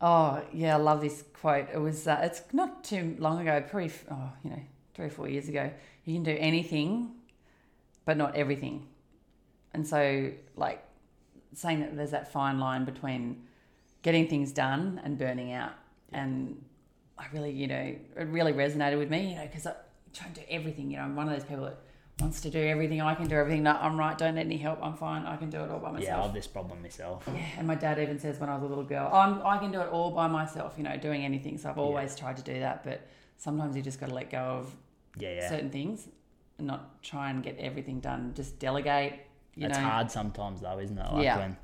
[0.00, 1.68] Oh yeah, I love this quote.
[1.72, 4.62] It was uh, it's not too long ago, probably oh you know
[4.94, 5.70] three or four years ago.
[6.04, 7.12] You can do anything,
[8.04, 8.86] but not everything.
[9.74, 10.82] And so like
[11.54, 13.42] saying that there's that fine line between
[14.02, 15.74] getting things done and burning out.
[16.12, 16.64] And
[17.18, 19.74] I really you know it really resonated with me, you know, because I
[20.14, 20.90] try and do everything.
[20.90, 21.78] You know, I'm one of those people that
[22.20, 23.00] wants to do everything.
[23.00, 23.62] I can do everything.
[23.62, 24.16] No, I'm right.
[24.16, 24.78] Don't need any help.
[24.82, 25.24] I'm fine.
[25.26, 26.04] I can do it all by myself.
[26.08, 27.24] Yeah, I have this problem myself.
[27.32, 29.72] Yeah, and my dad even says when I was a little girl, I'm, I can
[29.72, 31.58] do it all by myself, you know, doing anything.
[31.58, 33.06] So I've always tried to do that, but
[33.38, 34.76] sometimes you just got to let go of
[35.16, 35.48] Yeah, yeah.
[35.48, 36.08] certain things
[36.58, 38.32] and not try and get everything done.
[38.34, 39.14] Just delegate,
[39.54, 39.84] you it's know.
[39.84, 41.12] hard sometimes though, isn't it?
[41.12, 41.38] Like Yeah.
[41.38, 41.56] when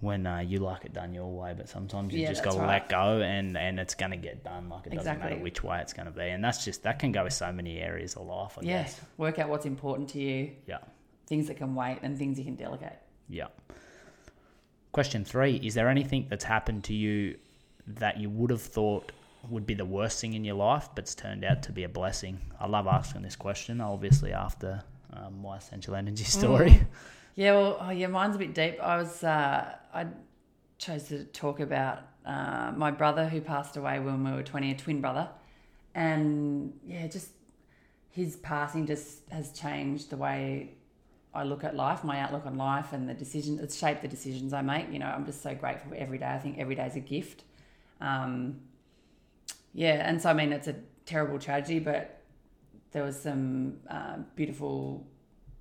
[0.00, 2.58] when uh, you like it done your way, but sometimes you Yeah, just got to
[2.60, 2.68] right.
[2.82, 4.68] let go, and and it's gonna get done.
[4.68, 5.30] Like it doesn't Exactly.
[5.30, 7.78] matter which way it's gonna be, and that's just that can go with so many
[7.78, 8.58] areas of life.
[8.58, 9.00] I Yeah, guess.
[9.16, 10.78] work out what's important to you, Yeah.
[11.26, 12.98] things that can wait, and things you can delegate.
[13.28, 13.46] Yeah.
[14.92, 17.36] Question three: Is there anything that's happened to you
[17.86, 19.12] that you would have thought
[19.48, 22.40] would be the worst thing in your life, but's turned out to be a blessing?
[22.58, 23.80] I love asking this question.
[23.80, 24.82] Obviously, after
[25.12, 26.80] um, my essential energy story.
[27.36, 28.80] Yeah, well, oh, yeah, mine's a bit deep.
[28.80, 30.06] I was, uh, I
[30.78, 34.74] chose to talk about uh, my brother who passed away when we were 20, a
[34.74, 35.28] twin brother.
[35.94, 37.28] And yeah, just
[38.10, 40.76] his passing just has changed the way
[41.34, 43.58] I look at life, my outlook on life, and the decision.
[43.62, 44.90] It's shaped the decisions I make.
[44.90, 46.26] You know, I'm just so grateful every day.
[46.26, 47.44] I think every day is a gift.
[48.00, 48.60] Um,
[49.74, 52.22] yeah, and so I mean, it's a terrible tragedy, but
[52.92, 55.06] there was some uh, beautiful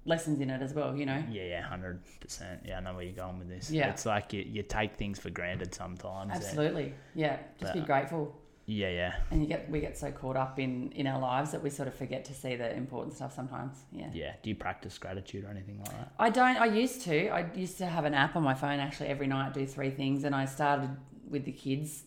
[0.06, 0.96] lessons in it as well.
[0.96, 1.24] You know.
[1.30, 2.62] Yeah, yeah, hundred percent.
[2.66, 3.70] Yeah, I know where you're going with this.
[3.70, 3.90] Yeah.
[3.90, 6.34] it's like you, you take things for granted sometimes.
[6.34, 6.94] and- Absolutely.
[7.14, 7.38] Yeah.
[7.60, 8.36] Just be uh, grateful.
[8.68, 11.62] Yeah, yeah, And you get we get so caught up in in our lives that
[11.62, 13.78] we sort of forget to see the important stuff sometimes.
[13.92, 14.10] Yeah.
[14.12, 14.34] yeah.
[14.42, 16.12] Do you practice gratitude or anything like that?
[16.18, 17.30] I don't I used to.
[17.30, 20.24] I used to have an app on my phone actually every night do three things
[20.24, 20.90] and I started
[21.30, 22.06] with the kids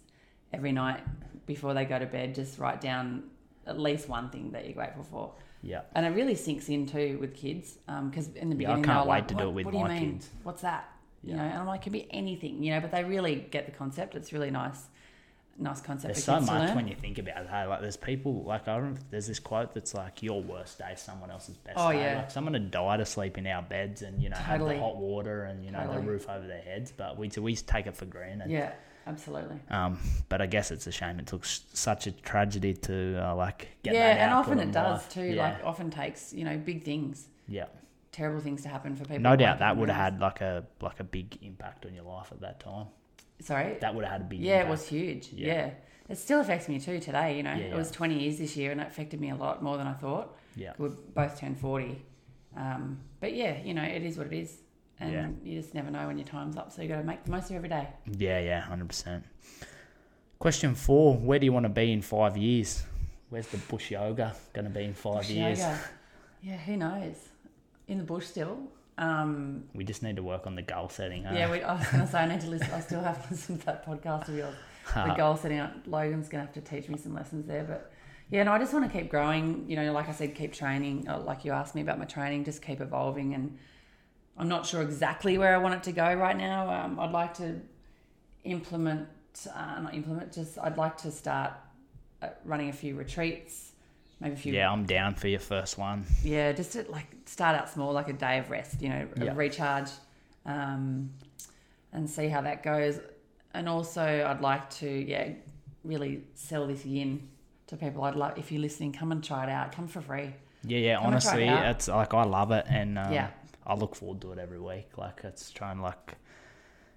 [0.52, 1.00] every night
[1.46, 3.24] before they go to bed just write down
[3.66, 5.34] at least one thing that you're grateful for.
[5.62, 8.76] Yeah, And it really sinks in too with kids um, because in the Yeah, I
[8.76, 10.12] beginning can't wait like, to do it with what do you my mean?
[10.12, 10.88] kids." What's that?
[11.24, 13.66] You know, and I'm like, it can be anything, you know, but they really get
[13.66, 14.14] the concept.
[14.14, 14.86] It's really nice,
[15.58, 17.48] nice concept there's so much when you think about it.
[17.48, 20.92] Hey, like there's people like I remember there's this quote that's like your worst day
[20.92, 21.82] is someone else's best day.
[21.82, 22.00] Oh, day.
[22.02, 22.16] yeah.
[22.18, 24.76] Like someone had died asleep in our beds and you know Totally.
[24.76, 25.96] had the hot water and you know Totally.
[26.02, 28.48] the roof over their heads, but we we take it for granted.
[28.48, 28.70] Yeah,
[29.08, 29.58] absolutely.
[29.70, 29.98] Um,
[30.28, 33.68] but I guess it's a shame it took s- such a tragedy to uh, like
[33.82, 35.08] get yeah, that and often it does life.
[35.14, 35.22] too.
[35.24, 35.42] Yeah.
[35.44, 37.66] Like often takes you know big things, yeah.
[38.12, 39.20] terrible things to happen for people.
[39.20, 42.28] No doubt that would have had like a like a big impact on your life
[42.32, 42.86] at that time.
[43.40, 43.76] Sorry.
[43.80, 45.28] That would have had a big yeah, it was huge.
[45.32, 45.46] Yeah.
[45.54, 45.70] Yeah.
[46.08, 47.36] it still affects me too today.
[47.36, 49.62] You know, Yeah, it was 20 years this year, and it affected me a lot
[49.62, 50.34] more than I thought.
[50.56, 50.72] Yeah.
[50.78, 52.02] We both turned 40,
[52.56, 54.58] um, but yeah, you know, it is what it is,
[55.00, 55.28] and Yeah.
[55.42, 56.72] you just never know when your time's up.
[56.72, 57.88] So you got to make the most of every day.
[58.16, 59.24] Yeah, yeah, hundred percent.
[60.38, 62.84] Question four: Where do you want to be in five years?
[63.30, 65.58] Where's the bush yoga going to be in five Bush years?
[65.58, 65.78] yoga.
[66.42, 67.16] Yeah, who knows?
[67.88, 68.58] In the bush still.
[68.96, 71.24] Um, We just need to work on the goal setting.
[71.24, 71.34] Huh?
[71.34, 72.70] Yeah, we, I was going to say I need to listen.
[72.72, 74.54] I still haven't listened to that podcast of yours.
[74.94, 75.60] The goal setting.
[75.86, 77.92] Logan's going to have to teach me some lessons there, but
[78.30, 79.64] yeah, no, I just want to keep growing.
[79.68, 81.06] You know, like I said, keep training.
[81.08, 83.34] uh, Like you asked me about my training, just keep evolving.
[83.34, 83.58] And
[84.38, 86.70] I'm not sure exactly where I want it to go right now.
[86.70, 87.60] Um, I'd like to
[88.44, 89.08] implement,
[89.54, 91.52] uh, not implement, just I'd like to start
[92.22, 93.72] uh, running a few retreats,
[94.20, 96.04] maybe a few yeah, I'm down for your first one.
[96.22, 99.24] yeah, just to like start out small, like a day of rest, you know, a
[99.26, 99.32] Yeah.
[99.34, 99.90] recharge,
[100.46, 101.10] um,
[101.92, 103.00] and see how that goes.
[103.54, 105.30] And also, I'd like to, yeah,
[105.84, 107.28] really sell this yin
[107.66, 108.04] to people.
[108.04, 109.72] I'd love if you're listening, come and try it out.
[109.72, 110.32] Come for free.
[110.64, 110.94] Yeah, yeah.
[110.96, 113.28] Come try it honestly, it's like I love it, and um, Yeah.
[113.68, 114.96] I look forward to it every week.
[114.96, 116.14] Like it's trying like.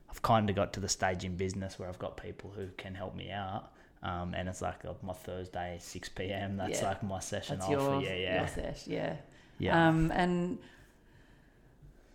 [0.09, 2.95] I've kind of got to the stage in business where I've got people who can
[2.95, 3.71] help me out.
[4.03, 6.57] Um, and it's like uh, my Thursday, 6 p.m.
[6.57, 6.87] That's Yeah.
[6.89, 7.71] like my session That's off.
[7.71, 8.39] your, yeah, yeah.
[8.39, 9.15] your sesh, yeah.
[9.57, 9.87] yeah.
[9.87, 10.57] Um, and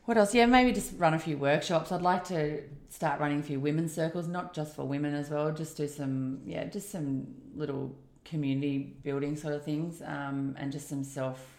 [0.05, 0.35] what else?
[0.35, 1.91] Yeah, maybe just run a few workshops.
[1.91, 5.51] I'd like to start running a few women's circles, not just for women as well.
[5.53, 7.95] Just do some, yeah, just some little
[8.27, 11.56] community building sort of things, um, and just some self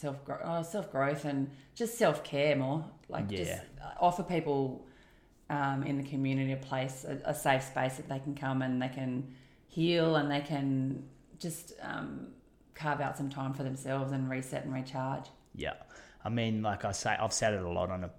[0.00, 2.84] self growth, oh, self growth, and just self care more.
[3.08, 3.62] Like just Yeah.
[4.00, 4.86] offer people
[5.50, 8.80] um, in the community a place, a, a safe space that they can come and
[8.80, 9.34] they can
[9.68, 11.04] heal and they can
[11.38, 12.28] just um,
[12.74, 15.26] carve out some time for themselves and reset and recharge.
[15.54, 15.74] Yeah,
[16.24, 18.10] I mean, like I say, I've said it a lot on a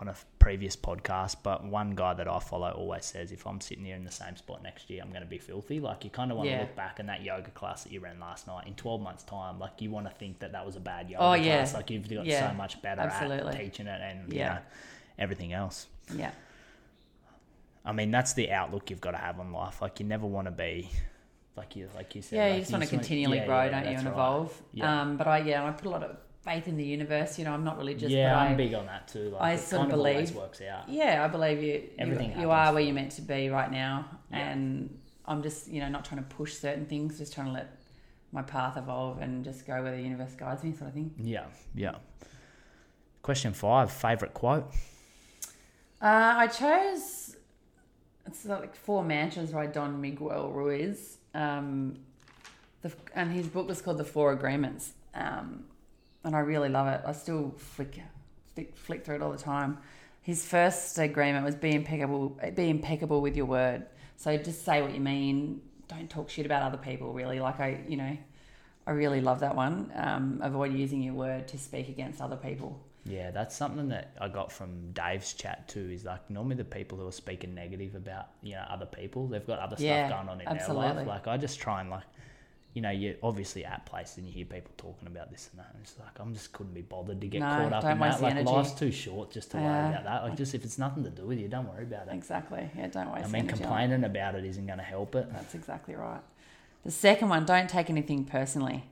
[0.00, 3.84] on a previous podcast, but one guy that I follow always says, if I'm sitting
[3.84, 5.78] here in the same spot next year, I'm going to be filthy.
[5.80, 8.18] Like you kind of want to look back in that yoga class that you ran
[8.18, 9.58] last night in 12 months' time.
[9.60, 11.56] Like you want to think that that was a bad yoga Oh, yeah.
[11.58, 11.74] class.
[11.74, 13.52] Like you've got Yeah, so much better absolutely.
[13.54, 14.54] at teaching it and you Yeah.
[14.54, 14.58] know
[15.18, 15.86] everything else.
[16.14, 16.32] Yeah.
[17.84, 19.82] I mean, that's the outlook you've got to have on life.
[19.82, 20.88] Like you never want to be.
[21.56, 23.70] Like you, like you said, Yeah, like you just want to continually yeah, grow, yeah,
[23.70, 24.12] don't you, and right.
[24.12, 24.62] evolve.
[24.72, 25.02] Yeah.
[25.02, 27.38] Um, but I, yeah, I put a lot of faith in the universe.
[27.38, 29.30] You know, I'm not religious, yeah, but I'm I, big on that too.
[29.30, 30.88] Like, I it sort of believe- works out.
[30.88, 31.82] yeah, I believe you.
[31.98, 34.50] Everything you, you are where you're meant to be right now, Yeah.
[34.50, 37.76] and I'm just, you know, not trying to push certain things, just trying to let
[38.32, 41.14] my path evolve and just go where the universe guides me, sort of thing.
[41.18, 41.96] Yeah, yeah.
[43.22, 44.72] Question five: favorite quote.
[46.00, 47.36] Uh, I chose
[48.26, 51.96] it's like four mantras by Don Miguel Ruiz, um,
[52.82, 55.64] the, and his book was called The Four Agreements, um,
[56.24, 57.00] and I really love it.
[57.06, 58.00] I still flick,
[58.54, 59.78] flick flick through it all the time.
[60.22, 63.86] His first agreement was be impeccable, be impeccable with your word.
[64.16, 65.60] So just say what you mean.
[65.88, 67.12] Don't talk shit about other people.
[67.12, 68.16] Really, like I, you know,
[68.86, 69.90] I really love that one.
[69.96, 72.80] Um, avoid using your word to speak against other people.
[73.04, 75.90] Yeah, that's something that I got from Dave's chat too.
[75.90, 79.46] Is like normally the people who are speaking negative about you know other people, they've
[79.46, 81.06] got other Yeah, stuff going on in their life.
[81.06, 82.04] Like I just try and like,
[82.74, 85.70] you know, you're obviously at places and you hear people talking about this and that.
[85.74, 88.22] And it's like I'm just couldn't be bothered to get No, caught up in that.
[88.22, 88.50] Like energy.
[88.50, 90.22] life's too short just to worry about that.
[90.22, 92.14] Like just if it's nothing to do with you, don't worry about it.
[92.14, 92.70] Exactly.
[92.76, 93.28] Yeah, don't waste.
[93.28, 95.30] I mean, complaining about it isn't going to help it.
[95.32, 96.22] That's exactly right.
[96.84, 98.84] The second one, don't take anything personally.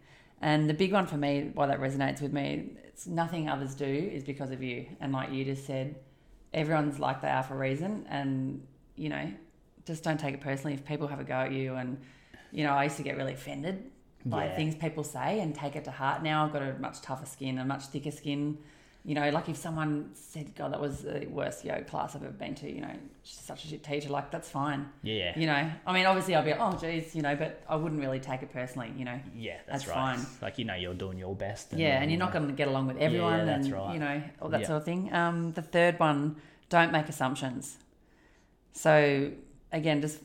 [0.43, 3.85] And the big one for me, why that resonates with me, it's nothing others do
[3.85, 4.87] is because of you.
[5.01, 5.97] And like you just said,
[6.53, 8.07] everyone's like they are for a reason.
[8.09, 8.67] And,
[8.97, 9.31] you know,
[9.87, 11.75] just don't take it personally if people have a go at you.
[11.75, 11.99] And,
[12.53, 13.91] you know, I used to get really offended
[14.25, 14.57] by Yeah.
[14.57, 16.23] things people say and take it to heart.
[16.23, 18.59] Now I've got a much tougher skin, a much thicker skin.
[19.03, 22.33] You know, like if someone said, God, that was the worst yoga class I've ever
[22.33, 22.93] been to, you know,
[23.23, 24.91] she's such a shit teacher, like that's fine.
[25.03, 27.99] Yeah, You know, I mean, obviously I'll be, oh, geez, you know, but I wouldn't
[27.99, 29.19] really take it personally, you know.
[29.35, 30.17] yeah, that's, That's right.
[30.19, 30.27] fine.
[30.43, 31.73] Like you know, you're doing your best.
[31.73, 33.95] Yeah, and you're not going to get along with everyone, Yeah, that's and right.
[33.95, 34.67] you know all that Yeah.
[34.67, 35.11] sort of thing.
[35.15, 36.37] Um, the third one,
[36.69, 37.79] don't make assumptions.
[38.73, 39.31] So
[39.73, 40.19] again, just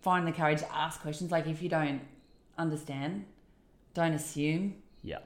[0.00, 1.30] find the courage to ask questions.
[1.30, 2.00] Like if you don't
[2.56, 3.24] understand,
[3.94, 4.74] don't assume.
[5.02, 5.18] Yeah,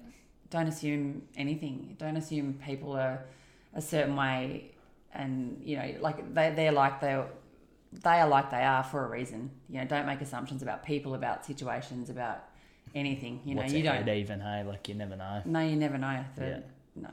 [0.50, 1.96] Don't assume anything.
[1.98, 3.24] Don't assume people are
[3.74, 4.72] a certain way,
[5.14, 7.22] and you know, like they they're like they
[7.92, 9.50] they are like they are for a reason.
[9.70, 12.44] You know, don't make assumptions about people, about situations, about
[12.94, 13.40] anything.
[13.46, 14.06] You know, what's you don't.
[14.08, 14.40] even?
[14.40, 15.42] Hey, like you never know.
[15.46, 16.22] No, you never know.
[16.36, 16.58] The- Yeah.
[16.94, 17.10] No.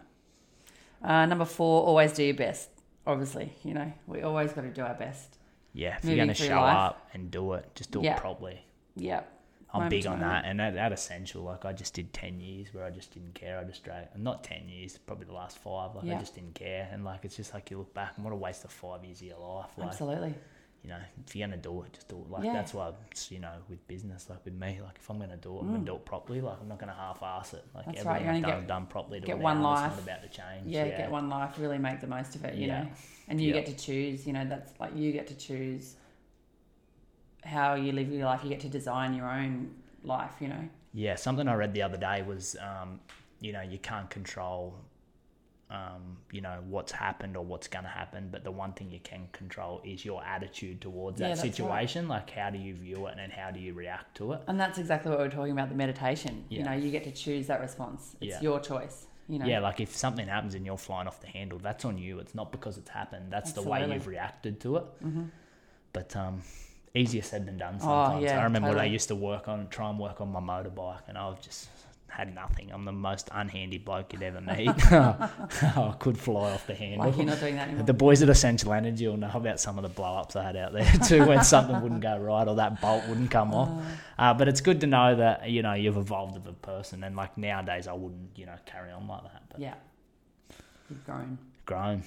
[1.01, 2.69] Uh, number four, always do your best.
[3.07, 5.37] Obviously, you know, we always got to do our best.
[5.73, 6.75] Yeah, if you're going to show life.
[6.75, 8.15] up and do it, just do Yeah.
[8.15, 8.65] it properly.
[8.95, 9.35] Yep.
[9.71, 10.43] I'm Moment big on moment.
[10.43, 11.43] that, and that, that essential.
[11.43, 13.59] Like I just did ten years where I just didn't care.
[13.59, 15.93] I just drag, not ten years, probably the last five.
[15.95, 16.15] Like Yeah.
[16.15, 18.35] I just didn't care, and like it's just like you look back and what a
[18.35, 19.69] waste of five years of your life.
[19.77, 20.33] Like Absolutely.
[20.83, 22.29] You know, if you're gonna do it, just do it.
[22.31, 22.53] Like Yeah.
[22.53, 22.91] that's why
[23.29, 25.83] you know with business, like with me, like if I'm gonna do it, I'm gonna
[25.85, 26.39] do it properly.
[26.41, 27.65] Like I'm not gonna half-ass it.
[27.75, 27.93] Like Mm.
[27.93, 29.19] That's right, everything you're I've done, get- done properly.
[29.19, 29.91] Get one now, life.
[29.97, 30.67] It's not about to change.
[30.67, 32.83] Yeah, get one life, really make the most of it, you Yeah.
[32.83, 32.89] know.
[33.27, 33.61] And you Yeah.
[33.61, 35.95] get to choose, you know, that's like you get to choose
[37.43, 38.43] how you live your life.
[38.43, 40.67] You get to design your own life, you know.
[40.93, 42.99] Yeah, something I read the other day was, um,
[43.39, 44.75] you know, you can't control,
[45.69, 48.99] um, you know, what's happened or what's going to happen, but the one thing you
[49.03, 51.55] can control is your attitude towards Yeah, that that's right.
[51.55, 52.07] situation.
[52.07, 54.41] Like, how do you view it and how do you react to it?
[54.47, 56.43] And that's exactly what we we're talking about the meditation.
[56.49, 58.15] You know, you get to choose that response.
[58.19, 58.41] It's Yeah.
[58.41, 59.45] your choice, you know.
[59.45, 62.17] Yeah, like if something happens and you're flying off the handle, that's on you.
[62.17, 63.31] It's not because it's happened.
[63.31, 64.85] That's the way you've reacted to it.
[65.05, 65.23] Mm-hmm.
[65.93, 66.41] But um,
[66.95, 68.23] easier said than done Oh, sometimes.
[68.23, 71.07] yeah, I remember when I used to work on, try and work on my motorbike,
[71.07, 71.67] and I've just
[72.09, 72.71] had nothing.
[72.71, 74.69] I'm the most unhandy bloke you'd ever meet.
[74.91, 77.07] I could fly off the handle.
[77.07, 77.85] Like you're not doing that anymore.
[77.85, 80.55] The boys at Essential Energy will know about some of the blow ups I had
[80.55, 83.69] out there too when something wouldn't go right or that bolt wouldn't come off.
[84.17, 87.15] Uh, but it's good to know that, you know, you've evolved as a person and
[87.15, 89.43] like nowadays I wouldn't, you know, carry on like that.
[89.49, 89.75] But yeah.
[90.89, 91.37] You've grown.
[91.65, 92.03] grown.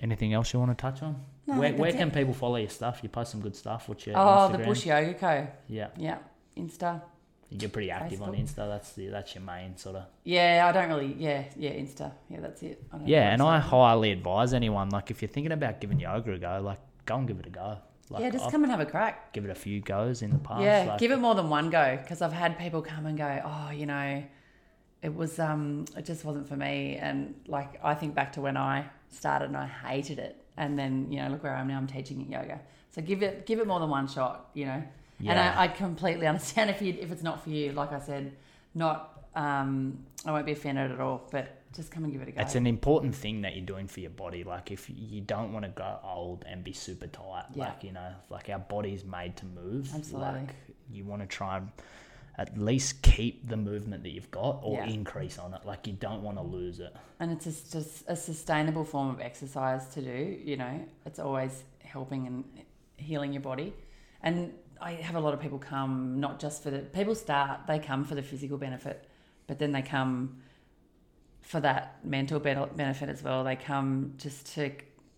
[0.00, 1.22] Anything else you want to touch on?
[1.46, 2.14] No, where where can it.
[2.14, 3.00] people follow your stuff?
[3.02, 3.88] You post some good stuff.
[3.88, 5.46] What's your Oh, the Bush Yoga Co.
[5.68, 6.18] Yeah, Yeah,
[6.56, 7.02] Insta.
[7.58, 8.68] You're pretty active on Insta.
[8.68, 10.04] That's the that's your main sort of.
[10.24, 11.14] Yeah, I don't really.
[11.18, 12.12] Yeah, yeah, Insta.
[12.28, 12.82] Yeah, that's it.
[13.04, 16.60] Yeah, and I highly advise anyone like if you're thinking about giving yoga a go,
[16.62, 17.78] like go and give it a go.
[18.10, 19.32] Like, yeah, just I've come and have a crack.
[19.32, 20.62] give it a few goes in the past.
[20.62, 23.40] Yeah, like- give it more than one go because I've had people come and go,
[23.44, 24.22] oh, you know,
[25.02, 28.56] it was um, it just wasn't for me, and like I think back to when
[28.56, 31.76] I started and I hated it, and then you know look where I am now,
[31.78, 32.60] I'm teaching yoga.
[32.90, 34.82] So give it give it more than one shot, you know.
[35.30, 37.72] And I, I completely understand if you if it's not for you.
[37.72, 38.32] Like I said,
[38.74, 42.32] not um, I won't be offended at all, but just come and give it a
[42.32, 42.40] go.
[42.42, 44.44] It's an important thing that you're doing for your body.
[44.44, 47.64] Like if you don't want to go old and be super tight, Yeah.
[47.68, 49.90] like you know, like our body's made to move.
[49.94, 50.32] Absolutely.
[50.40, 50.54] Like
[50.90, 51.70] you want to try and
[52.36, 54.86] at least keep the movement that you've got or Yeah.
[54.86, 55.64] increase on it.
[55.64, 56.94] Like you don't want to lose it.
[57.20, 61.62] and it's just, just a sustainable form of exercise to do you know it's always
[61.84, 62.44] helping and
[62.96, 63.72] healing your body
[64.22, 64.52] and
[64.82, 68.04] i have a lot of people come not just for the people start they come
[68.04, 69.08] for the physical benefit
[69.46, 70.36] but then they come
[71.40, 74.70] for that mental benefit as well they come just to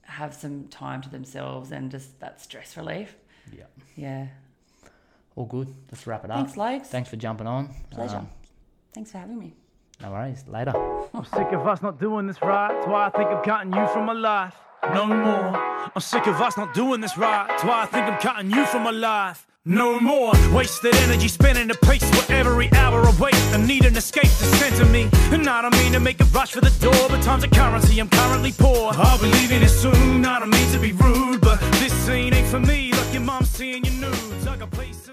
[0.03, 3.17] have some time to themselves and just that stress relief
[3.53, 3.65] Yeah.
[3.97, 4.27] yeah
[5.37, 5.69] All good.
[5.91, 6.37] Let's wrap it up.
[6.39, 6.87] thanks Lokes.
[6.87, 7.75] Thanks for jumping on.
[7.91, 8.29] pleasure Um,
[8.93, 9.55] thanks for having me
[10.01, 10.45] no worries.
[10.49, 10.73] Later.
[11.15, 12.69] I'm sick of us not doing this right.
[12.75, 14.57] That's why I think I'm cutting you from my life.
[14.93, 15.57] No more.
[15.95, 17.47] I'm sick of us not doing this right.
[17.49, 19.47] That's why I think I'm cutting you from my life.
[19.67, 23.55] No more wasted energy spinning the pace for every hour awaits.
[23.55, 25.09] I need an escape to center to me.
[25.33, 27.99] And I don't mean to make a rush for the door, but time's a currency,
[27.99, 28.93] I'm currently poor.
[28.95, 32.47] I'll be leaving it soon, I don't mean to be rude, but this scene ain't
[32.49, 32.93] for me.
[32.93, 34.47] Look, your mom's seeing your nudes.
[34.47, 35.05] I got places.